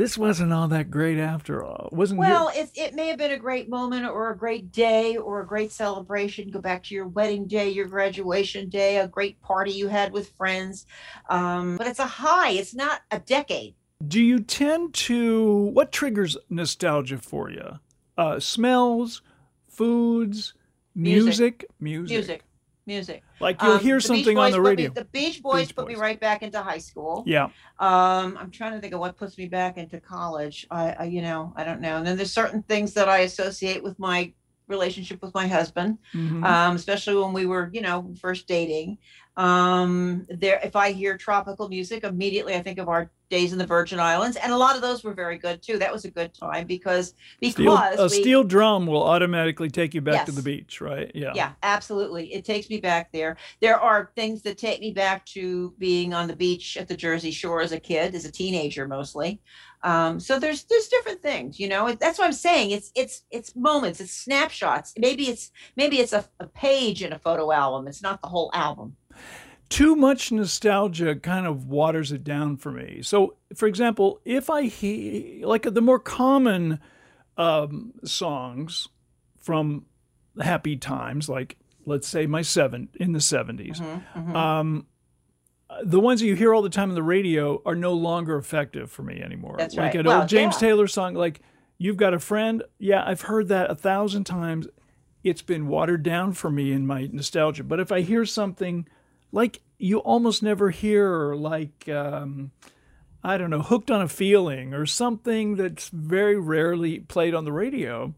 this 0.01 0.17
wasn't 0.17 0.51
all 0.51 0.67
that 0.69 0.91
great 0.91 1.19
after 1.19 1.63
all. 1.63 1.91
It 1.93 1.97
wasn't 1.97 2.21
Well, 2.21 2.51
it, 2.55 2.71
it 2.75 2.95
may 2.95 3.09
have 3.09 3.19
been 3.19 3.33
a 3.33 3.39
great 3.39 3.69
moment 3.69 4.07
or 4.07 4.31
a 4.31 4.37
great 4.37 4.73
day 4.73 5.19
or 5.19 5.43
a 5.43 5.47
great 5.47 5.73
celebration. 5.73 6.51
Go 6.51 6.59
back 6.59 6.85
to 6.85 6.95
your 6.95 7.07
wedding 7.07 7.47
day, 7.47 7.69
your 7.69 7.87
graduation 7.87 8.71
day, 8.71 8.97
a 8.97 9.07
great 9.07 9.39
party 9.43 9.73
you 9.73 9.89
had 9.89 10.11
with 10.11 10.31
friends. 10.39 10.87
Um, 11.29 11.77
but 11.77 11.87
it's 11.87 11.99
a 11.99 12.07
high, 12.07 12.53
it's 12.53 12.75
not 12.75 13.03
a 13.11 13.19
decade. 13.19 13.75
Do 14.09 14.23
you 14.23 14.41
tend 14.41 14.95
to 14.95 15.71
what 15.75 15.93
triggers 15.93 16.35
nostalgia 16.49 17.19
for 17.19 17.51
you? 17.51 17.79
Uh, 18.17 18.41
smells, 18.41 19.21
foods, 19.69 20.55
music, 20.95 21.27
Music. 21.27 21.65
music. 21.79 22.17
Music, 22.17 22.45
music. 22.95 23.23
Like 23.41 23.57
you'll 23.63 23.73
Um, 23.79 23.81
hear 23.89 23.99
something 24.01 24.37
on 24.37 24.51
the 24.51 24.57
put 24.59 24.63
me- 24.65 24.71
radio. 24.71 24.91
the 24.93 25.05
Beach 25.19 25.39
Boys 25.43 25.67
Beach 25.69 25.77
put 25.77 25.87
me 25.89 25.95
right 26.07 26.19
back 26.27 26.43
into 26.43 26.61
high 26.71 26.83
school. 26.91 27.23
yeah, 27.27 27.47
Um, 27.79 28.29
I'm 28.41 28.51
trying 28.51 28.73
to 28.73 28.81
think 28.81 28.93
of 28.95 29.01
what 29.01 29.17
puts 29.17 29.39
me 29.39 29.47
back 29.47 29.79
into 29.79 29.99
college. 30.01 30.67
I, 30.71 30.85
I, 31.03 31.05
you 31.05 31.23
know, 31.23 31.53
I 31.57 31.63
don't 31.65 31.81
know. 31.81 31.97
And 31.99 32.05
then 32.07 32.17
there's 32.17 32.33
certain 32.33 32.63
things 32.71 32.93
that 32.95 33.09
I 33.09 33.19
associate 33.31 33.83
with 33.83 33.97
my 33.99 34.33
relationship 34.69 35.21
with 35.23 35.35
my 35.35 35.47
husband. 35.47 35.99
mhm. 36.15 36.45
um, 36.45 36.77
especially 36.77 37.17
when 37.23 37.33
we 37.33 37.45
were, 37.47 37.71
you 37.73 37.81
know, 37.81 37.97
first 38.21 38.47
dating. 38.47 38.99
Um, 39.37 40.27
there, 40.29 40.61
if 40.63 40.77
I 40.77 40.93
hear 40.93 41.17
tropical 41.17 41.69
music, 41.69 42.05
immediately 42.05 42.55
I 42.55 42.63
think 42.63 42.79
of 42.79 42.89
our 42.89 43.11
days 43.31 43.53
in 43.53 43.59
the 43.59 43.67
Virgin 43.67 44.01
Islands, 44.01 44.37
and 44.37 44.53
a 44.53 44.57
lot 44.57 44.75
of 44.75 44.83
those 44.83 45.05
were 45.05 45.15
very 45.15 45.39
good 45.39 45.63
too. 45.63 45.79
That 45.79 45.93
was 45.93 46.05
a 46.05 46.11
good 46.11 46.35
time 46.35 46.67
because 46.67 47.15
steel, 47.43 47.53
because 47.53 47.99
a 47.99 48.17
we, 48.17 48.23
steel 48.23 48.43
drum 48.43 48.87
will 48.87 49.05
automatically 49.05 49.71
take 49.71 49.95
you 49.95 50.01
back 50.01 50.27
to 50.27 50.33
the 50.33 50.43
beach, 50.43 50.81
right? 50.81 51.11
Yeah. 51.15 51.33
yeah, 51.35 51.53
absolutely, 51.63 52.35
it 52.35 52.45
takes 52.45 52.69
me 52.69 52.81
back 52.81 53.13
there. 53.13 53.37
There 53.61 53.79
are 53.79 54.11
things 54.17 54.43
that 54.43 54.59
take 54.59 54.81
me 54.81 54.91
back 54.93 55.25
to 55.27 55.75
being 55.79 56.13
on 56.13 56.27
the 56.27 56.37
beach 56.37 56.77
at 56.77 56.89
the 56.89 56.97
Jersey 56.97 57.31
Shore 57.31 57.63
as 57.63 57.73
a 57.73 57.81
kid, 57.81 58.15
as 58.15 58.25
a 58.25 58.33
teenager 58.33 58.87
mostly. 58.89 59.41
Um, 59.83 60.21
so 60.21 60.39
there's 60.39 60.65
there's 60.65 60.89
different 60.89 61.23
things, 61.23 61.59
you 61.59 61.69
know. 61.69 61.93
That's 61.93 62.19
what 62.19 62.27
I'm 62.27 62.33
saying. 62.33 62.73
It's 62.73 62.91
it's 62.95 63.23
it's 63.31 63.57
moments, 63.57 64.01
it's 64.01 64.13
snapshots. 64.13 64.93
Maybe 64.99 65.29
it's 65.29 65.53
maybe 65.77 66.01
it's 66.01 66.13
a, 66.13 66.25
a 66.41 66.47
page 66.47 67.03
in 67.03 67.13
a 67.13 67.19
photo 67.19 67.51
album. 67.51 67.87
It's 67.89 68.03
not 68.03 68.21
the 68.21 68.29
whole 68.29 68.51
album. 68.53 68.97
Too 69.71 69.97
much 69.97 70.31
nostalgia 70.33 71.15
kind 71.17 71.47
of 71.47 71.67
waters 71.69 72.13
it 72.13 72.23
down 72.25 72.57
for 72.59 72.71
me. 72.73 73.01
So, 73.03 73.37
for 73.55 73.67
example, 73.67 74.21
if 74.25 74.51
I 74.51 74.65
hear 74.65 75.47
like 75.47 75.63
the 75.63 75.81
more 75.81 75.99
common 76.01 76.81
um, 77.39 77.93
songs 78.05 78.89
from 79.39 79.87
happy 80.41 80.77
times, 80.77 81.29
like 81.29 81.57
let's 81.87 82.07
say 82.09 82.27
my 82.27 82.43
seven 82.43 82.89
in 82.97 83.13
the 83.13 83.21
70s 83.21 83.79
Mhm, 83.81 84.03
mhm. 84.15 84.35
um, 84.37 84.87
the 85.85 86.01
ones 86.01 86.21
that 86.21 86.27
you 86.27 86.35
hear 86.35 86.53
all 86.53 86.63
the 86.63 86.69
time 86.69 86.89
on 86.91 86.95
the 86.97 87.03
radio 87.03 87.63
are 87.65 87.77
no 87.77 87.93
longer 87.95 88.37
effective 88.37 88.91
for 88.91 89.03
me 89.05 89.23
anymore. 89.23 89.55
That's 89.57 89.77
like 89.77 89.95
right. 89.95 90.01
an 90.01 90.07
Well, 90.07 90.21
old 90.23 90.29
James 90.29 90.57
yeah. 90.57 90.69
Taylor 90.69 90.89
song, 90.89 91.15
like 91.15 91.41
"You've 91.79 91.97
Got 91.97 92.13
a 92.13 92.19
Friend." 92.19 92.63
Yeah, 92.81 93.05
I've 93.07 93.23
heard 93.23 93.47
that 93.49 93.71
a 93.71 93.77
thousand 93.77 94.25
times. 94.25 94.67
It's 95.23 95.43
been 95.43 95.69
watered 95.69 96.03
down 96.03 96.33
for 96.33 96.51
me 96.51 96.73
in 96.73 96.87
my 96.89 97.09
nostalgia. 97.13 97.63
But 97.63 97.79
if 97.79 97.93
I 97.93 98.01
hear 98.01 98.25
something 98.27 98.89
like 99.33 99.61
you 99.79 99.99
almost 99.99 100.43
never 100.43 100.71
hear, 100.71 101.35
like 101.35 101.89
um, 101.89 102.51
I 103.25 103.39
don't 103.39 103.51
know, 103.51 103.63
"Hooked 103.63 103.91
on 103.91 104.03
a 104.03 104.09
Feeling" 104.09 104.75
or 104.75 104.87
something 104.87 105.57
that's 105.57 105.89
very 105.89 106.37
rarely 106.39 107.01
played 107.01 107.35
on 107.35 107.45
the 107.45 107.53
radio, 107.53 108.15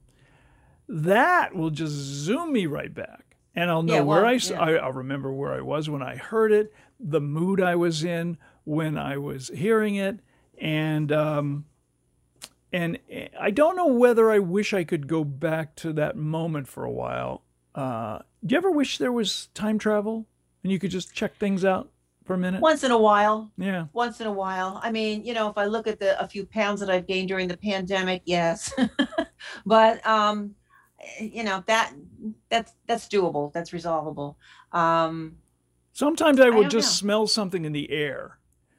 that 0.88 1.54
will 1.54 1.70
just 1.70 1.92
zoom 1.92 2.52
me 2.52 2.66
right 2.66 2.92
back. 2.92 3.36
And 3.54 3.70
I'll 3.70 3.82
know 3.82 3.96
Yeah, 3.96 4.00
where 4.02 4.22
well, 4.22 4.30
I, 4.30 4.34
s- 4.34 4.50
yeah. 4.50 4.60
I- 4.60 4.76
I'll 4.76 4.92
remember 4.92 5.32
where 5.32 5.52
I 5.52 5.60
was 5.60 5.88
when 5.90 6.02
I 6.02 6.16
heard 6.16 6.52
it, 6.52 6.72
the 6.98 7.20
mood 7.20 7.60
I 7.60 7.76
was 7.76 8.02
in 8.02 8.38
when 8.64 8.96
I 8.96 9.18
was 9.18 9.48
hearing 9.54 9.96
it, 9.96 10.20
and 10.58 11.12
um, 11.12 11.66
and 12.72 12.98
eh, 13.10 13.28
I 13.38 13.50
don't 13.50 13.76
know 13.76 13.86
whether 13.88 14.30
I 14.30 14.38
wish 14.38 14.72
I 14.72 14.84
could 14.84 15.06
go 15.06 15.22
back 15.24 15.74
to 15.76 15.92
that 15.94 16.16
moment 16.16 16.66
for 16.68 16.84
a 16.84 16.90
while. 16.90 17.42
Uh, 17.74 18.20
do 18.44 18.54
you 18.54 18.56
ever 18.56 18.70
wish 18.70 18.98
there 18.98 19.12
was 19.12 19.48
time 19.54 19.78
travel 19.78 20.26
and 20.62 20.72
you 20.72 20.78
could 20.78 20.90
just 20.90 21.12
check 21.14 21.36
things 21.36 21.64
out 21.64 21.90
for 22.24 22.34
a 22.34 22.38
minute? 22.38 22.60
Once 22.60 22.84
in 22.84 22.90
a 22.90 22.98
while, 22.98 23.50
Yeah. 23.58 23.86
once 23.92 24.20
in 24.20 24.26
a 24.26 24.32
while. 24.32 24.80
I 24.82 24.90
mean, 24.92 25.24
you 25.24 25.34
know, 25.34 25.48
if 25.48 25.58
I 25.58 25.64
look 25.66 25.86
at 25.86 25.98
the 25.98 26.20
a 26.20 26.26
few 26.28 26.46
pounds 26.46 26.80
that 26.80 26.90
I've 26.90 27.06
gained 27.06 27.28
during 27.28 27.48
the 27.48 27.56
pandemic, 27.56 28.22
yes. 28.24 28.72
but 29.66 30.04
um, 30.06 30.54
you 31.20 31.42
know 31.44 31.62
that 31.66 31.92
that's 32.48 32.72
that's 32.86 33.08
doable. 33.08 33.52
That's 33.52 33.72
resolvable. 33.72 34.36
Um, 34.72 35.36
Sometimes 35.92 36.40
I 36.40 36.48
will 36.50 36.62
don't 36.62 36.70
just 36.70 36.88
know. 36.88 36.92
smell 37.06 37.26
something 37.26 37.64
in 37.64 37.72
the 37.72 37.90
air. 37.90 38.38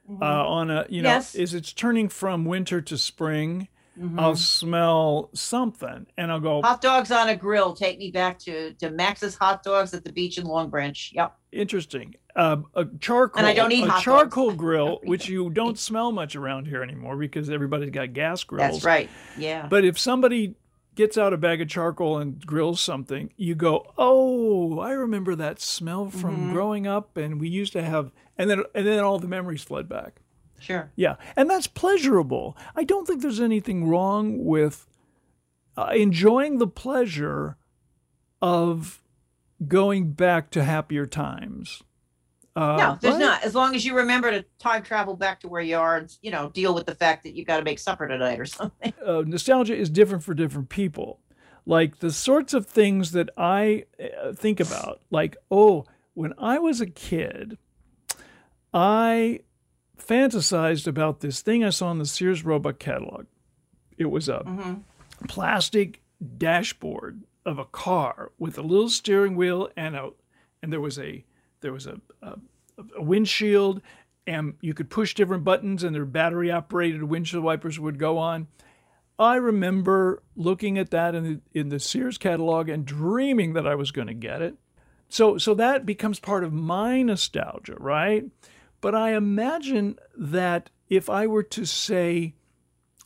mhm, 0.10 0.22
uh, 0.22 0.48
on 0.48 0.70
a 0.72 0.86
you 0.90 1.02
know 1.02 1.10
Yes. 1.10 1.36
as 1.36 1.54
it's 1.54 1.72
turning 1.74 2.10
from 2.10 2.46
winter 2.46 2.82
to 2.82 2.98
spring 2.98 3.68
mhm. 4.00 4.20
i'll 4.20 4.36
smell 4.36 5.30
something 5.34 6.06
and 6.18 6.32
i'll 6.32 6.40
go 6.40 6.62
Hot 6.62 6.82
dogs 6.82 7.12
on 7.12 7.30
a 7.30 7.36
grill 7.36 7.74
take 7.74 7.98
me 8.00 8.12
back 8.12 8.40
to 8.40 8.74
to 8.76 8.90
Max's 8.92 9.36
hot 9.36 9.64
dogs 9.64 9.94
at 9.94 10.04
the 10.04 10.12
beach 10.12 10.38
in 10.38 10.46
Long 10.46 10.70
Branch. 10.70 11.12
Yep. 11.14 11.36
interesting 11.52 12.16
uh, 12.36 12.58
a 12.74 12.86
charcoal 13.00 13.40
And 13.40 13.48
I 13.48 13.54
don't 13.54 13.72
eat 13.72 13.84
a 13.84 13.88
hot 13.88 13.94
dogs. 13.96 14.04
charcoal 14.04 14.52
grill 14.66 15.00
which 15.04 15.28
you 15.30 15.50
don't 15.52 15.78
smell 15.78 16.12
much 16.12 16.36
around 16.36 16.66
here 16.68 16.82
anymore 16.82 17.16
because 17.18 17.50
everybody's 17.50 17.92
got 17.92 18.14
gas 18.14 18.44
grills 18.44 18.72
That's 18.74 18.86
right. 18.86 19.10
Yeah. 19.38 19.68
but 19.68 19.86
if 19.86 20.00
somebody 20.00 20.56
gets 20.96 21.18
out 21.18 21.34
a 21.34 21.38
bag 21.38 21.60
of 21.62 21.68
charcoal 21.68 22.18
and 22.20 22.44
grills 22.46 22.80
something 22.82 23.32
you 23.38 23.54
go 23.56 23.94
oh 23.98 24.80
i 24.80 24.92
remember 24.92 25.36
that 25.36 25.60
smell 25.62 26.10
from 26.10 26.50
Mhm. 26.50 26.54
growing 26.54 26.88
up 26.88 27.18
and 27.18 27.40
we 27.40 27.50
used 27.50 27.74
to 27.74 27.84
have 27.84 28.12
and 28.38 28.50
then 28.50 28.64
and 28.76 28.86
then 28.88 29.00
all 29.04 29.20
the 29.20 29.28
memories 29.28 29.64
flood 29.64 29.88
back 29.90 30.22
Sure. 30.64 30.92
Yeah, 30.96 31.16
and 31.36 31.50
that's 31.50 31.68
pleasurable. 31.68 32.58
I 32.76 32.84
don't 32.84 33.06
think 33.06 33.22
there's 33.22 33.42
anything 33.42 33.86
wrong 33.88 34.44
with 34.44 34.88
uh, 35.78 35.92
enjoying 35.96 36.58
the 36.58 36.68
pleasure 36.68 37.58
of 38.42 39.02
going 39.68 40.12
back 40.14 40.50
to 40.52 40.64
happier 40.64 41.06
times. 41.06 41.84
Uh, 42.56 42.78
No, 42.78 42.98
there's 43.02 43.16
right? 43.16 43.20
not. 43.20 43.44
As 43.44 43.56
long 43.56 43.76
as 43.76 43.84
you 43.86 43.96
remember 43.96 44.30
to 44.32 44.46
time 44.60 44.84
travel 44.84 45.16
back 45.16 45.40
to 45.42 45.48
where 45.48 45.62
you 45.62 45.78
are 45.78 45.98
and 45.98 46.16
you 46.22 46.32
know 46.32 46.50
deal 46.50 46.74
with 46.74 46.86
the 46.86 46.96
fact 46.96 47.24
that 47.24 47.36
you've 47.36 47.48
got 47.48 47.58
to 47.58 47.64
make 47.64 47.80
supper 47.80 48.08
tonight 48.08 48.40
or 48.40 48.46
something. 48.60 48.94
Uh, 49.06 49.24
nostalgia 49.26 49.76
is 49.76 49.90
different 49.90 50.24
for 50.24 50.34
different 50.34 50.70
people. 50.70 51.20
Like 51.66 52.00
the 52.00 52.12
sorts 52.12 52.54
of 52.54 52.66
things 52.68 53.12
that 53.14 53.30
I 53.38 53.86
uh, 54.00 54.34
think 54.34 54.60
about, 54.60 55.02
like, 55.10 55.36
oh, 55.50 55.86
when 56.14 56.34
I 56.38 56.60
was 56.60 56.82
a 56.82 56.86
kid, 56.86 57.58
I 58.74 59.40
fantasized 60.06 60.88
about 60.88 61.22
this 61.22 61.42
thing 61.42 61.64
I 61.64 61.70
saw 61.70 61.92
in 61.92 62.00
the 62.00 62.06
Sears 62.06 62.44
Roebuck 62.44 62.80
catalog. 62.80 63.26
It 63.98 64.06
was 64.08 64.30
a 64.30 64.40
hmm 64.40 64.74
plastic 65.28 66.02
dashboard 66.38 67.24
of 67.46 67.60
a 67.60 67.66
car 67.66 68.32
with 68.38 68.58
a 68.58 68.62
little 68.62 68.90
steering 68.90 69.36
wheel 69.36 69.70
and 69.76 69.96
a 69.96 70.10
and 70.62 70.72
there 70.72 70.82
was 70.82 70.98
a 70.98 71.24
there 71.62 71.74
was 71.74 71.88
a, 71.88 72.00
a, 72.22 72.38
a 72.98 73.02
windshield 73.02 73.82
and 74.26 74.56
you 74.62 74.74
could 74.74 74.90
push 74.90 75.14
different 75.14 75.44
buttons 75.44 75.84
and 75.84 75.96
their 75.96 76.06
battery 76.06 76.52
operated 76.52 77.04
windshield 77.04 77.44
wipers 77.44 77.80
would 77.80 78.00
go 78.00 78.18
on. 78.18 78.48
I 79.20 79.36
remember 79.36 80.24
looking 80.36 80.78
at 80.78 80.92
that 80.92 81.14
in 81.14 81.24
the, 81.24 81.60
in 81.60 81.70
the 81.70 81.80
sears 81.80 82.18
catalog 82.18 82.68
and 82.70 82.86
dreaming 82.86 83.54
that 83.54 83.68
i 83.68 83.76
was 83.76 83.92
going 83.92 84.08
to 84.08 84.14
get 84.14 84.42
it. 84.42 84.56
So 85.10 85.38
so 85.38 85.54
that 85.56 85.86
becomes 85.86 86.20
part 86.20 86.44
of 86.44 86.54
my 86.54 87.02
nostalgia 87.02 87.76
right 87.78 88.26
but 88.84 88.94
i 88.94 89.16
imagine 89.16 89.98
that 90.16 90.70
if 90.90 91.10
i 91.10 91.26
were 91.26 91.42
to 91.42 91.66
say 91.66 92.36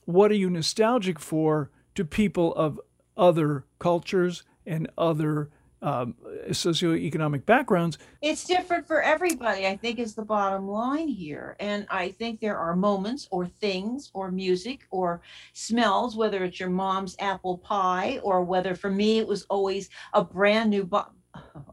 what 0.05 0.31
are 0.31 0.36
you 0.36 0.50
nostalgic 0.50 1.19
for 1.19 1.69
to 1.93 2.03
people 2.03 2.53
of 2.55 2.79
other 3.15 3.65
cultures 3.79 4.43
and 4.65 4.89
other 4.98 5.50
um, 5.81 6.15
socioeconomic 6.50 7.46
backgrounds. 7.46 7.98
It's 8.22 8.46
different 8.46 8.88
for 8.88 9.01
everybody, 9.01 9.67
I 9.67 9.77
think, 9.77 10.00
is 10.00 10.15
the 10.15 10.25
bottom 10.25 10.67
line 10.67 11.07
here. 11.07 11.55
And 11.60 11.86
I 11.89 12.10
think 12.10 12.39
there 12.39 12.57
are 12.57 12.75
moments 12.75 13.27
or 13.29 13.46
things 13.46 14.10
or 14.13 14.31
music 14.31 14.88
or 14.89 15.22
smells, 15.53 16.15
whether 16.15 16.43
it's 16.43 16.60
your 16.60 16.69
mom's 16.69 17.15
apple 17.19 17.60
pie 17.60 18.19
or 18.24 18.43
whether 18.43 18.75
for 18.75 18.89
me 18.89 19.19
it 19.19 19.27
was 19.27 19.43
always 19.43 19.89
a 20.13 20.24
brand 20.24 20.72
new 20.72 20.84
bo- 20.84 21.12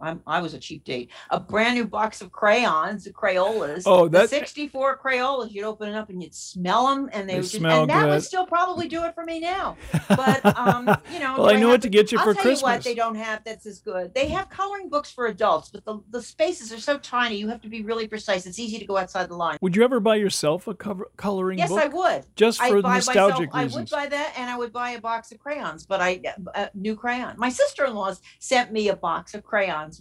I'm, 0.01 0.21
I 0.27 0.41
was 0.41 0.55
a 0.55 0.59
cheap 0.59 0.85
date. 0.85 1.11
A 1.31 1.41
brand 1.41 1.77
new 1.77 1.85
box 1.87 2.21
of 2.21 2.31
crayons, 2.33 3.05
the 3.05 3.13
Crayolas. 3.13 3.83
Oh, 3.87 4.09
the 4.09 4.27
64 4.27 4.99
Crayolas. 4.99 5.53
You'd 5.53 5.65
open 5.65 5.89
it 5.89 5.95
up 5.95 6.11
and 6.11 6.23
you'd 6.23 6.35
smell 6.35 6.89
them, 6.89 7.09
and 7.13 7.29
they, 7.29 7.35
They 7.35 7.39
would 7.39 7.43
just, 7.45 7.57
smell 7.57 7.83
and 7.83 7.91
that 7.91 8.05
good. 8.05 8.11
would 8.11 8.23
still 8.23 8.47
probably 8.47 8.89
do 8.89 9.05
it 9.05 9.15
for 9.15 9.25
me 9.25 9.41
now. 9.41 9.77
But 10.09 10.45
um, 10.57 10.97
you 11.13 11.19
know, 11.19 11.35
well, 11.39 11.49
I 11.49 11.55
know 11.55 11.61
have 11.61 11.71
what 11.71 11.83
to 11.83 11.89
get 11.89 12.13
you 12.13 12.19
I'll 12.19 12.25
for 12.25 12.35
Christmas. 12.35 12.61
you 12.61 12.65
what 12.67 12.85
they 12.85 12.95
don't 12.95 13.15
have 13.17 13.43
that's 13.45 13.67
as 13.67 13.81
good. 13.81 14.15
They 14.15 14.29
have 14.29 14.49
coloring 14.49 14.89
books 14.89 15.11
for 15.11 15.27
adults, 15.27 15.71
but 15.71 15.85
the, 15.85 16.01
the 16.11 16.23
spaces 16.23 16.73
are 16.73 16.79
so 16.79 16.99
tiny. 16.99 17.37
You 17.37 17.49
have 17.49 17.61
to 17.63 17.69
be 17.69 17.83
really 17.83 18.07
precise. 18.07 18.47
It's 18.47 18.59
easy 18.59 18.79
to 18.79 18.85
go 18.87 18.97
outside 18.97 19.29
the 19.29 19.37
line. 19.37 19.59
Would 19.61 19.75
you 19.77 19.83
ever 19.83 19.99
buy 20.01 20.17
yourself 20.17 20.69
a 20.69 20.75
cover, 20.75 21.11
coloring 21.17 21.59
Yes, 21.59 21.71
book? 21.71 21.79
Yes, 21.79 21.87
I 21.93 21.95
would. 21.97 22.27
Just 22.37 22.63
for 22.63 22.83
nostalgic 22.83 23.53
myself, 23.53 23.75
I 23.75 23.79
would 23.79 23.91
buy 23.91 24.07
that, 24.07 24.35
and 24.37 24.51
I 24.51 24.57
would 24.57 24.73
buy 24.73 24.91
a 24.91 25.01
box 25.01 25.33
of 25.33 25.39
crayons. 25.39 25.87
But 25.87 26.01
I 26.01 26.21
a 26.55 26.71
new 26.75 26.95
crayon. 26.97 27.35
My 27.39 27.49
sister-in-laws 27.49 28.21
sent 28.39 28.73
me 28.73 28.89
a 28.89 28.97
box 28.97 29.35
of 29.35 29.43
crayons 29.43 29.54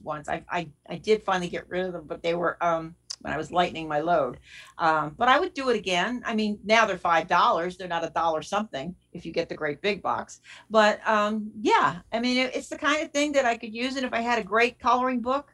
once. 0.04 0.30
I 0.30 0.44
I, 0.50 0.72
I 0.90 0.98
did 0.98 1.24
finally 1.24 1.50
get 1.50 1.70
rid 1.70 1.86
of 1.86 1.94
them, 1.94 2.08
but 2.08 2.22
they 2.24 2.36
were 2.36 2.58
um 2.64 2.96
when 3.22 3.34
I 3.34 3.38
was 3.38 3.52
lightening 3.52 3.88
my 3.88 4.02
load. 4.02 4.40
Um, 4.78 5.16
but 5.18 5.30
I 5.30 5.40
would 5.40 5.54
do 5.54 5.70
it 5.70 5.78
again. 5.78 6.22
I 6.26 6.36
mean, 6.36 6.60
now 6.64 6.86
they're 6.86 6.98
five 6.98 7.28
dollars. 7.28 7.78
They're 7.78 7.88
not 7.88 8.04
a 8.04 8.10
dollar 8.10 8.42
something 8.42 8.96
if 9.14 9.26
you 9.26 9.32
get 9.32 9.50
the 9.50 9.56
great 9.56 9.82
big 9.82 10.02
box. 10.02 10.42
But 10.70 11.06
um, 11.08 11.52
yeah, 11.60 12.02
I 12.12 12.20
mean, 12.20 12.38
it, 12.38 12.56
it's 12.56 12.70
the 12.70 12.78
kind 12.78 13.04
of 13.04 13.12
thing 13.12 13.34
that 13.34 13.46
I 13.46 13.58
could 13.58 13.74
use. 13.74 13.96
And 13.96 14.06
if 14.06 14.14
I 14.14 14.22
had 14.22 14.40
a 14.40 14.44
great 14.44 14.80
coloring 14.80 15.22
book, 15.22 15.54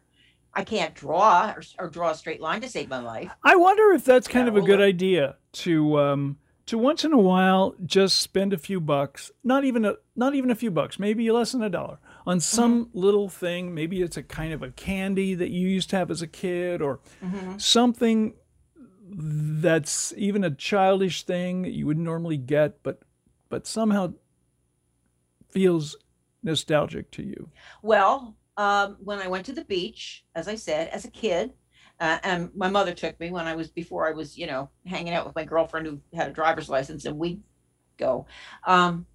I 0.53 0.63
can't 0.63 0.95
draw 0.95 1.51
or, 1.55 1.63
or 1.79 1.89
draw 1.89 2.11
a 2.11 2.15
straight 2.15 2.41
line 2.41 2.61
to 2.61 2.69
save 2.69 2.89
my 2.89 2.99
life. 2.99 3.35
I 3.43 3.55
wonder 3.55 3.91
if 3.93 4.03
that's 4.03 4.27
kind 4.27 4.47
Yeah, 4.47 4.49
of 4.49 4.55
a 4.55 4.61
good 4.61 4.79
well, 4.79 4.81
idea 4.81 5.37
to 5.53 5.99
um, 5.99 6.37
to 6.65 6.77
once 6.77 7.03
in 7.03 7.13
a 7.13 7.17
while 7.17 7.75
just 7.85 8.17
spend 8.17 8.53
a 8.53 8.57
few 8.57 8.79
bucks, 8.79 9.31
not 9.43 9.63
even 9.63 9.85
a 9.85 9.95
not 10.15 10.35
even 10.35 10.51
a 10.51 10.55
few 10.55 10.71
bucks, 10.71 10.99
maybe 10.99 11.29
less 11.31 11.51
than 11.53 11.63
a 11.63 11.69
dollar, 11.69 11.99
on 12.25 12.39
some 12.39 12.89
Mm-hmm. 12.91 12.99
little 12.99 13.29
thing. 13.29 13.73
Maybe 13.73 14.01
it's 14.01 14.17
a 14.17 14.23
kind 14.23 14.53
of 14.53 14.63
a 14.63 14.71
candy 14.71 15.35
that 15.35 15.49
you 15.49 15.67
used 15.67 15.89
to 15.91 15.97
have 15.97 16.11
as 16.11 16.21
a 16.21 16.27
kid, 16.27 16.81
or 16.81 16.99
hmm 17.21 17.57
something 17.57 18.35
that's 19.11 20.13
even 20.17 20.43
a 20.43 20.51
childish 20.51 21.23
thing 21.23 21.63
that 21.63 21.71
you 21.71 21.85
wouldn't 21.87 22.05
normally 22.05 22.37
get, 22.37 22.83
but 22.83 23.01
but 23.49 23.65
somehow 23.65 24.13
feels 25.51 25.95
nostalgic 26.43 27.11
to 27.11 27.23
you. 27.23 27.49
Well, 27.81 28.35
um, 28.57 28.97
when 28.99 29.19
I 29.19 29.27
went 29.27 29.45
to 29.47 29.53
the 29.53 29.65
beach, 29.65 30.25
as 30.35 30.47
I 30.47 30.55
said, 30.55 30.89
as 30.89 31.05
a 31.05 31.11
kid, 31.11 31.53
uh, 31.99 32.19
and 32.23 32.49
my 32.55 32.69
mother 32.69 32.93
took 32.93 33.19
me 33.19 33.31
when 33.31 33.47
I 33.47 33.55
was 33.55 33.69
before 33.69 34.07
I 34.07 34.11
was, 34.11 34.37
you 34.37 34.47
know, 34.47 34.69
hanging 34.85 35.13
out 35.13 35.25
with 35.25 35.35
my 35.35 35.43
girlfriend 35.43 35.87
who 35.87 36.01
had 36.13 36.29
a 36.29 36.33
driver's 36.33 36.69
license, 36.69 37.05
and 37.05 37.17
we'd 37.17 37.41
go. 37.97 38.25
Um, 38.65 39.05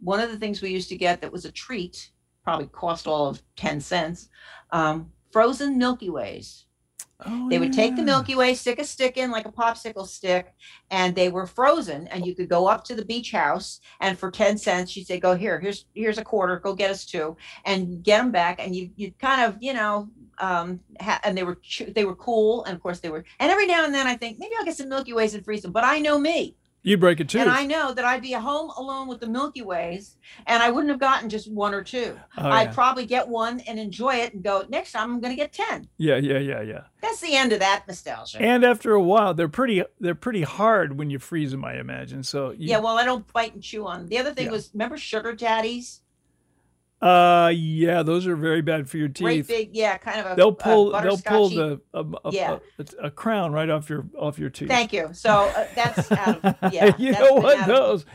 one 0.00 0.20
of 0.20 0.30
the 0.30 0.38
things 0.38 0.62
we 0.62 0.70
used 0.70 0.90
to 0.90 0.96
get 0.98 1.20
that 1.22 1.32
was 1.32 1.44
a 1.44 1.52
treat, 1.52 2.12
probably 2.50 2.66
cost 2.66 3.06
all 3.06 3.28
of 3.28 3.40
ten 3.54 3.80
cents, 3.80 4.28
um, 4.72 5.08
frozen 5.30 5.78
Milky 5.78 6.10
Ways. 6.10 6.66
Oh, 7.24 7.48
They 7.48 7.60
would 7.60 7.72
take 7.72 7.94
the. 7.94 8.02
Milky 8.02 8.34
Way, 8.34 8.54
stick 8.54 8.80
a 8.80 8.84
stick 8.84 9.16
in 9.16 9.30
like 9.30 9.46
a 9.46 9.52
popsicle 9.52 10.04
stick, 10.04 10.52
and 10.90 11.14
they 11.14 11.28
were 11.28 11.46
frozen. 11.46 12.08
And 12.08 12.26
you 12.26 12.34
could 12.34 12.48
go 12.48 12.66
up 12.66 12.82
to 12.84 12.96
the 12.96 13.04
beach 13.04 13.30
house, 13.30 13.78
and 14.00 14.18
for 14.18 14.32
ten 14.32 14.58
cents, 14.58 14.90
she'd 14.90 15.06
say, 15.06 15.20
"Go 15.20 15.36
here. 15.36 15.60
Here's 15.60 15.84
here's 15.94 16.18
a 16.18 16.24
quarter. 16.24 16.58
Go 16.58 16.74
get 16.74 16.90
us 16.90 17.04
two, 17.04 17.36
and 17.66 18.02
get 18.02 18.18
them 18.18 18.32
back." 18.32 18.58
And 18.58 18.74
you 18.74 18.90
you 18.96 19.12
kind 19.20 19.42
of 19.42 19.56
you 19.60 19.72
know, 19.72 20.08
um, 20.38 20.80
ha- 21.00 21.20
and 21.22 21.38
they 21.38 21.44
were 21.44 21.58
they 21.94 22.04
were 22.04 22.16
cool, 22.16 22.64
and 22.64 22.74
of 22.74 22.82
course 22.82 22.98
they 22.98 23.10
were. 23.10 23.24
And 23.38 23.52
every 23.52 23.66
now 23.66 23.84
and 23.84 23.94
then, 23.94 24.08
I 24.08 24.16
think 24.16 24.40
maybe 24.40 24.54
I'll 24.58 24.64
get 24.64 24.76
some 24.76 24.88
Milky 24.88 25.12
Ways 25.12 25.34
and 25.34 25.44
freeze 25.44 25.62
them. 25.62 25.70
But 25.70 25.84
I 25.84 26.00
know 26.00 26.18
me, 26.18 26.56
You'd 26.82 27.00
break 27.00 27.20
it 27.20 27.28
too. 27.28 27.40
and 27.40 27.50
I 27.50 27.66
know 27.66 27.92
that 27.92 28.04
I'd 28.04 28.22
be 28.22 28.32
home 28.32 28.70
alone 28.76 29.06
with 29.06 29.20
the 29.20 29.26
Milky 29.26 29.60
Ways, 29.62 30.16
and 30.46 30.62
I 30.62 30.70
wouldn't 30.70 30.90
have 30.90 30.98
gotten 31.00 31.28
just 31.28 31.50
one 31.50 31.74
or 31.74 31.82
two. 31.84 32.18
oh, 32.38 32.48
I'd 32.48 32.68
yeah. 32.68 32.72
probably 32.72 33.04
get 33.04 33.28
one 33.28 33.60
and 33.60 33.78
enjoy 33.78 34.14
it, 34.16 34.32
and 34.32 34.42
go 34.42 34.64
next 34.68 34.92
time 34.92 35.10
I'm 35.12 35.20
going 35.20 35.32
to 35.32 35.36
get 35.36 35.52
ten. 35.52 35.88
yeah, 35.98 36.16
yeah, 36.16 36.38
yeah, 36.38 36.62
yeah. 36.62 36.80
That's 37.02 37.20
the 37.20 37.34
end 37.36 37.52
of 37.52 37.58
that 37.60 37.84
nostalgia. 37.86 38.40
And 38.40 38.64
after 38.64 38.92
a 38.92 39.02
while, 39.02 39.34
they're 39.34 39.48
pretty 39.48 39.82
they're 40.00 40.14
pretty 40.14 40.42
hard 40.42 40.96
when 40.98 41.10
you 41.10 41.18
freeze 41.18 41.50
them, 41.50 41.64
I 41.64 41.74
imagine. 41.78 42.22
So 42.22 42.50
you, 42.52 42.68
Yeah, 42.70 42.78
well, 42.78 42.98
I 42.98 43.04
don't 43.04 43.30
bite 43.32 43.54
and 43.54 43.62
chew 43.62 43.86
on. 43.86 44.00
'em. 44.00 44.06
The 44.08 44.18
other 44.18 44.32
thing 44.32 44.46
Yeah. 44.46 44.52
was, 44.52 44.70
remember 44.72 44.96
sugar 44.96 45.32
daddies? 45.34 46.00
Uh, 47.02 47.50
yeah, 47.54 48.02
those 48.02 48.26
are 48.26 48.36
very 48.36 48.60
bad 48.60 48.88
for 48.88 48.98
your 48.98 49.08
Great 49.08 49.36
teeth. 49.36 49.48
big, 49.48 49.70
yeah, 49.76 49.96
kind 49.98 50.20
of 50.20 50.32
a. 50.32 50.34
They'll 50.36 50.48
a 50.48 50.54
pull 50.54 50.92
they'll 51.00 51.16
pull 51.18 51.48
the 51.48 51.80
a, 51.94 52.04
a, 52.24 52.32
Yeah. 52.32 52.58
a, 52.78 53.06
a 53.06 53.10
crown 53.10 53.52
right 53.52 53.70
off 53.70 53.88
your 53.88 54.04
off 54.18 54.38
your 54.38 54.50
teeth. 54.50 54.68
Thank 54.68 54.92
you. 54.92 55.08
So 55.12 55.30
uh, 55.56 55.66
that's 55.74 56.12
out 56.12 56.44
of, 56.44 56.72
yeah. 56.72 56.94
you 56.98 57.12
that's 57.12 57.24
don't 57.26 57.42
want 57.42 57.60
of- 57.60 57.66
those. 57.66 58.06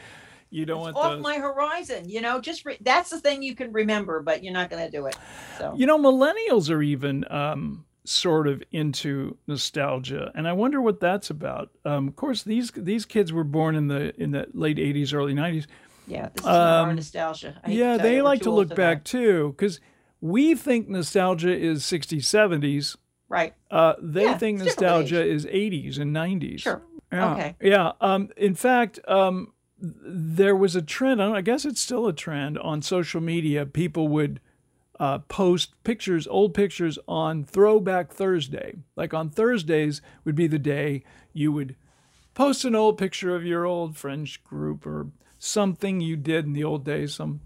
You 0.52 0.65
don't 0.65 0.80
want 0.80 0.95
off 0.95 1.13
those. 1.15 1.24
my 1.24 1.36
horizon. 1.38 2.08
You 2.08 2.21
know, 2.21 2.39
just 2.39 2.63
re- 2.65 2.78
that's 2.80 3.10
the 3.10 3.19
thing 3.19 3.41
you 3.41 3.56
can 3.56 3.74
remember, 3.74 4.21
but 4.21 4.43
you're 4.43 4.54
not 4.54 4.69
going 4.69 4.86
to 4.86 4.91
do 4.91 5.08
it. 5.08 5.17
So 5.58 5.74
You 5.76 5.86
know, 5.86 5.98
millennials 5.98 6.69
are 6.69 6.82
even 6.82 7.26
um, 7.30 7.84
sort 8.06 8.48
of 8.48 8.63
into 8.71 9.36
nostalgia, 9.48 10.32
and 10.36 10.48
I 10.48 10.54
wonder 10.54 10.80
what 10.82 11.00
that's 11.02 11.30
about. 11.32 11.71
Um, 11.84 12.08
of 12.08 12.15
course, 12.15 12.43
these 12.43 12.71
these 12.76 13.04
kids 13.06 13.34
were 13.34 13.43
born 13.43 13.76
in 13.76 13.88
the 13.88 14.15
in 14.21 14.32
the 14.32 14.48
late 14.54 14.78
'80s, 14.78 15.13
early 15.13 15.34
'90s. 15.34 15.65
Yeah, 16.07 16.29
this 16.33 16.43
is 16.43 16.49
our 16.49 16.89
Um, 16.89 16.95
nostalgia. 16.95 17.59
I 17.63 17.71
Yeah, 17.71 17.97
they 17.97 18.21
like 18.21 18.41
to 18.41 18.51
look 18.51 18.69
back 18.69 18.99
that. 18.99 19.05
too, 19.05 19.53
because 19.57 19.79
we 20.21 20.55
think 20.55 20.87
nostalgia 20.89 21.55
is 21.55 21.83
'60s, 21.83 22.25
'70s. 22.25 22.95
Right. 23.27 23.53
Uh, 23.71 23.93
they 24.01 24.25
Yeah, 24.25 24.37
think 24.37 24.59
nostalgia 24.59 25.23
is 25.25 25.45
80s 25.47 25.97
and 25.97 26.13
90s. 26.13 26.59
Sure. 26.61 26.81
Yeah. 27.11 27.31
Okay. 27.33 27.55
Yeah. 27.61 27.91
Um, 27.99 28.29
in 28.37 28.53
fact, 28.55 28.99
um, 29.07 29.53
there 29.79 30.55
was 30.55 30.75
a 30.75 30.81
trend. 30.81 31.21
I, 31.21 31.33
I 31.33 31.41
guess 31.41 31.65
it's 31.65 31.81
still 31.81 32.07
a 32.07 32.13
trend 32.13 32.57
on 32.59 32.81
social 32.81 33.21
media. 33.21 33.65
People 33.65 34.07
would 34.09 34.39
uh, 34.99 35.19
post 35.19 35.73
pictures, 35.83 36.27
old 36.27 36.53
pictures 36.53 36.97
on 37.07 37.43
Throwback 37.43 38.13
Thursday. 38.13 38.75
Like 38.95 39.13
on 39.13 39.29
Thursdays 39.29 40.01
would 40.23 40.35
be 40.35 40.47
the 40.47 40.59
day 40.59 41.03
you 41.33 41.51
would 41.51 41.75
post 42.35 42.63
an 42.63 42.75
old 42.75 42.97
picture 42.97 43.35
of 43.35 43.43
your 43.43 43.65
old 43.65 43.97
French 43.97 44.43
group 44.43 44.85
or 44.85 45.07
something 45.45 46.01
you 46.01 46.15
did 46.15 46.45
in 46.45 46.53
the 46.53 46.63
old 46.63 46.84
days, 46.84 47.13
some 47.13 47.41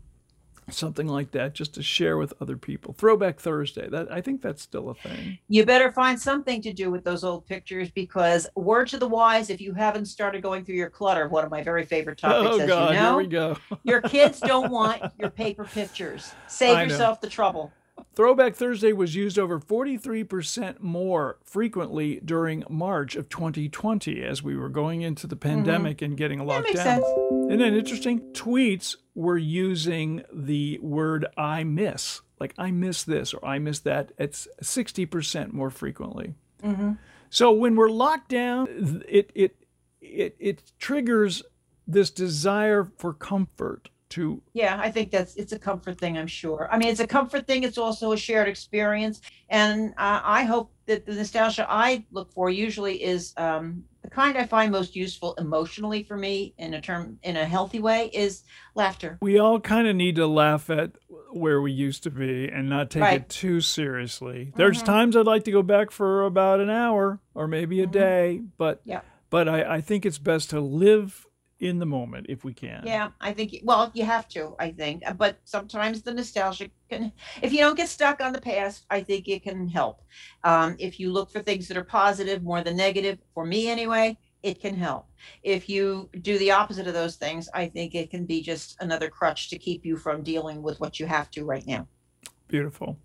something 0.72 1.08
like 1.08 1.32
that, 1.32 1.54
just 1.54 1.74
to 1.74 1.84
share 1.84 2.18
with 2.18 2.32
other 2.40 2.56
people. 2.56 2.94
Throwback 2.94 3.40
Thursday. 3.40 3.90
That 3.90 4.12
I 4.12 4.22
think 4.22 4.42
that's 4.42 4.62
still 4.62 4.90
a 4.90 4.96
thing. 4.96 5.40
You 5.48 5.66
better 5.66 5.92
find 5.92 6.20
something 6.20 6.62
to 6.62 6.74
do 6.74 6.92
with 6.92 7.04
those 7.04 7.24
old 7.24 7.46
pictures 7.48 7.90
because 7.90 8.48
word 8.56 8.88
to 8.90 8.98
the 8.98 9.08
wise, 9.08 9.50
if 9.50 9.60
you 9.60 9.74
haven't 9.74 10.06
started 10.06 10.42
going 10.42 10.64
through 10.64 10.76
your 10.76 10.90
clutter, 10.90 11.28
one 11.28 11.44
of 11.44 11.52
my 11.52 11.64
very 11.64 11.86
favorite 11.86 12.20
oh, 12.24 12.30
topics, 12.30 12.56
oh 12.56 12.60
as 12.62 12.68
God, 12.68 12.90
you 12.94 13.00
know, 13.00 13.10
here 13.10 13.18
we 13.18 13.28
go. 13.28 13.58
your 13.84 14.02
kids 14.02 14.40
don't 14.46 14.72
want 14.72 15.02
your 15.20 15.30
paper 15.30 15.66
pictures. 15.66 16.34
Save 16.48 16.90
yourself 16.90 17.22
the 17.22 17.30
trouble. 17.30 17.72
Throwback 18.20 18.54
Thursday 18.54 18.92
was 18.92 19.16
used 19.16 19.40
over 19.40 19.62
43% 19.62 20.82
more 20.82 21.38
frequently 21.46 22.20
during 22.20 22.66
March 22.70 23.16
of 23.16 23.30
2020 23.30 24.22
as 24.22 24.44
we 24.44 24.58
were 24.58 24.68
going 24.68 25.04
into 25.04 25.26
the 25.26 25.38
pandemic 25.38 26.02
and 26.02 26.18
getting 26.18 26.40
Mm-hmm. 26.40 26.48
That 26.50 26.54
locked 26.54 26.68
makes 26.68 26.84
down. 26.84 27.02
sense. 27.02 27.06
Isn't 27.48 27.60
that 27.60 27.74
interesting? 27.78 28.20
Tweets 28.34 28.98
were 29.16 29.38
using 29.38 30.24
the 30.34 30.80
word 30.82 31.28
I 31.38 31.64
miss, 31.64 32.20
like 32.42 32.54
I 32.58 32.72
miss 32.72 33.06
this 33.06 33.34
or 33.34 33.46
I 33.46 33.58
miss 33.58 33.80
that. 33.80 34.12
It's 34.18 34.50
60% 34.62 35.54
more 35.54 35.70
frequently. 35.70 36.34
hmm 36.62 36.92
So 37.30 37.54
when 37.54 37.78
we're 37.78 37.88
locked 37.90 38.28
down, 38.32 38.68
it 39.08 39.32
it 39.34 39.56
it 40.02 40.36
it 40.40 40.64
triggers 40.78 41.42
this 41.88 42.12
desire 42.12 42.92
for 42.98 43.14
comfort 43.14 43.88
to 44.10 44.42
Yeah, 44.54 44.78
I 44.82 44.92
think 44.92 45.12
that's 45.12 45.36
it's 45.36 45.52
a 45.54 45.60
comfort 45.60 45.98
thing. 46.00 46.18
I'm 46.18 46.28
sure. 46.28 46.68
I 46.72 46.78
mean, 46.78 46.90
it's 46.90 47.00
a 47.00 47.08
comfort 47.08 47.48
thing. 47.48 47.64
It's 47.64 47.78
also 47.78 48.12
a 48.12 48.18
shared 48.18 48.48
experience, 48.48 49.22
and 49.50 49.92
uh, 49.98 50.22
I 50.24 50.44
hope 50.44 50.72
that 50.88 51.06
the 51.06 51.14
nostalgia 51.14 51.66
I 51.70 52.06
look 52.12 52.32
for 52.34 52.50
usually 52.50 53.04
is 53.04 53.34
um, 53.38 53.84
the 54.02 54.10
kind 54.10 54.38
I 54.38 54.46
find 54.48 54.72
most 54.72 54.96
useful 54.96 55.36
emotionally 55.36 56.04
for 56.04 56.18
me 56.18 56.54
in 56.58 56.74
a 56.74 56.82
term 56.82 57.20
in 57.24 57.38
a 57.38 57.46
healthy 57.46 57.80
way 57.80 58.10
is 58.14 58.44
laughter. 58.76 59.18
we 59.22 59.38
all 59.38 59.60
kind 59.60 59.88
of 59.88 59.96
need 59.96 60.16
to 60.16 60.26
laugh 60.26 60.70
at 60.70 60.92
where 61.32 61.62
we 61.62 61.72
used 61.72 62.02
to 62.04 62.10
be 62.10 62.48
and 62.50 62.68
not 62.70 62.90
take 62.90 63.04
Right. 63.04 63.22
it 63.22 63.30
too 63.30 63.62
seriously. 63.62 64.52
There's 64.56 64.82
Mhm. 64.82 64.86
times 64.86 65.16
I'd 65.16 65.28
like 65.28 65.44
to 65.44 65.52
go 65.52 65.62
back 65.62 65.92
for 65.92 66.24
about 66.24 66.60
an 66.60 66.70
hour 66.72 67.20
or 67.36 67.48
maybe 67.48 67.82
a 67.82 67.88
Mhm. 67.88 67.92
day, 67.92 68.42
but 68.58 68.82
Yeah. 68.86 69.02
but 69.30 69.48
I, 69.48 69.76
I 69.76 69.82
think 69.82 70.08
it's 70.08 70.18
best 70.18 70.50
to 70.50 70.60
live 70.60 71.28
in 71.60 71.80
the 71.80 71.86
moment 71.86 72.26
if 72.30 72.44
we 72.44 72.54
can. 72.54 72.84
Yeah, 72.86 73.10
I 73.20 73.34
think 73.34 73.56
well, 73.64 73.92
you 73.94 74.06
have 74.06 74.28
to. 74.30 74.56
I 74.60 74.72
think, 74.72 75.04
Uh, 75.06 75.14
but 75.14 75.40
sometimes 75.44 76.02
the 76.02 76.14
nostalgia 76.14 76.70
can. 76.90 77.12
If 77.42 77.52
you 77.52 77.60
don't 77.60 77.76
get 77.76 77.90
stuck 77.90 78.22
on 78.22 78.34
the 78.34 78.42
past, 78.42 78.86
I 78.90 79.02
think 79.02 79.28
it 79.28 79.44
can 79.44 79.68
help. 79.68 80.02
Um, 80.44 80.76
if 80.80 81.00
you 81.00 81.12
look 81.12 81.32
for 81.32 81.42
things 81.42 81.68
that 81.68 81.78
are 81.78 81.84
positive 81.84 82.44
more 82.44 82.64
than 82.64 82.78
negative, 82.78 83.20
for 83.34 83.46
me 83.46 83.70
anyway, 83.70 84.18
it 84.42 84.62
can 84.62 84.76
help. 84.76 85.08
If 85.44 85.68
you 85.68 86.10
do 86.22 86.38
the 86.38 86.52
opposite 86.52 86.88
of 86.88 86.94
those 86.94 87.18
things, 87.18 87.50
I 87.54 87.68
think 87.68 87.94
it 87.94 88.10
can 88.10 88.26
be 88.26 88.42
just 88.42 88.78
another 88.80 89.10
crutch 89.10 89.50
to 89.50 89.58
keep 89.58 89.86
you 89.86 89.98
from 89.98 90.24
dealing 90.24 90.62
with 90.62 90.80
what 90.80 91.00
you 91.00 91.06
have 91.08 91.30
to 91.32 91.44
right 91.44 91.66
now. 91.68 91.88
Beautiful. 92.48 92.98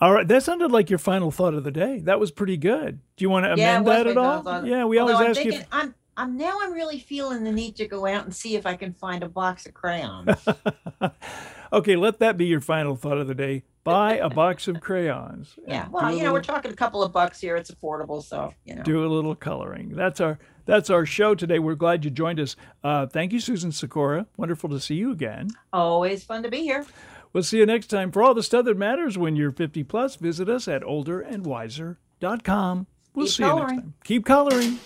All 0.00 0.12
right, 0.12 0.28
that 0.28 0.44
sounded 0.44 0.70
like 0.70 0.90
your 0.90 0.98
final 0.98 1.30
thought 1.32 1.54
of 1.54 1.64
the 1.64 1.72
day. 1.72 1.98
That 2.00 2.20
was 2.20 2.30
pretty 2.30 2.56
good. 2.56 3.00
Do 3.16 3.24
you 3.24 3.30
want 3.30 3.44
to 3.46 3.52
amend 3.52 3.86
yeah, 3.86 3.92
that 3.92 4.06
at 4.06 4.16
all? 4.16 4.64
Yeah, 4.64 4.84
we 4.84 4.98
Although 4.98 5.14
always 5.14 5.24
I'm 5.24 5.30
ask 5.30 5.40
thinking, 5.40 5.60
you. 5.60 5.66
I'm, 5.72 5.94
I'm 6.18 6.36
now 6.36 6.58
I'm 6.60 6.72
really 6.72 6.98
feeling 6.98 7.44
the 7.44 7.52
need 7.52 7.76
to 7.76 7.86
go 7.86 8.04
out 8.04 8.24
and 8.24 8.34
see 8.34 8.56
if 8.56 8.66
I 8.66 8.74
can 8.74 8.92
find 8.92 9.22
a 9.22 9.28
box 9.28 9.66
of 9.66 9.74
crayons. 9.74 10.48
okay, 11.72 11.94
let 11.94 12.18
that 12.18 12.36
be 12.36 12.46
your 12.46 12.60
final 12.60 12.96
thought 12.96 13.18
of 13.18 13.28
the 13.28 13.36
day. 13.36 13.62
Buy 13.84 14.16
a 14.16 14.28
box 14.28 14.66
of 14.66 14.80
crayons. 14.80 15.54
yeah, 15.68 15.86
well, 15.88 16.12
you 16.12 16.24
know, 16.24 16.32
we're 16.32 16.42
talking 16.42 16.72
a 16.72 16.76
couple 16.76 17.04
of 17.04 17.12
bucks 17.12 17.40
here. 17.40 17.54
It's 17.54 17.70
affordable, 17.70 18.20
so 18.20 18.52
you 18.64 18.74
know. 18.74 18.82
do 18.82 19.04
a 19.04 19.06
little 19.06 19.36
coloring. 19.36 19.94
That's 19.94 20.20
our 20.20 20.40
that's 20.66 20.90
our 20.90 21.06
show 21.06 21.36
today. 21.36 21.60
We're 21.60 21.76
glad 21.76 22.04
you 22.04 22.10
joined 22.10 22.40
us. 22.40 22.56
Uh, 22.82 23.06
thank 23.06 23.32
you, 23.32 23.38
Susan 23.38 23.70
Sikora. 23.70 24.26
Wonderful 24.36 24.70
to 24.70 24.80
see 24.80 24.96
you 24.96 25.12
again. 25.12 25.50
Always 25.72 26.24
fun 26.24 26.42
to 26.42 26.50
be 26.50 26.62
here. 26.62 26.84
We'll 27.32 27.44
see 27.44 27.58
you 27.58 27.66
next 27.66 27.86
time. 27.86 28.10
For 28.10 28.24
all 28.24 28.34
the 28.34 28.42
stuff 28.42 28.64
that 28.64 28.76
matters 28.76 29.16
when 29.16 29.36
you're 29.36 29.52
50 29.52 29.84
plus, 29.84 30.16
visit 30.16 30.48
us 30.48 30.66
at 30.66 30.82
olderandwiser.com. 30.82 32.86
We'll 33.14 33.26
Keep 33.26 33.34
see 33.34 33.44
you 33.44 33.54
next 33.54 33.72
time. 33.72 33.94
Keep 34.02 34.24
coloring. 34.24 34.78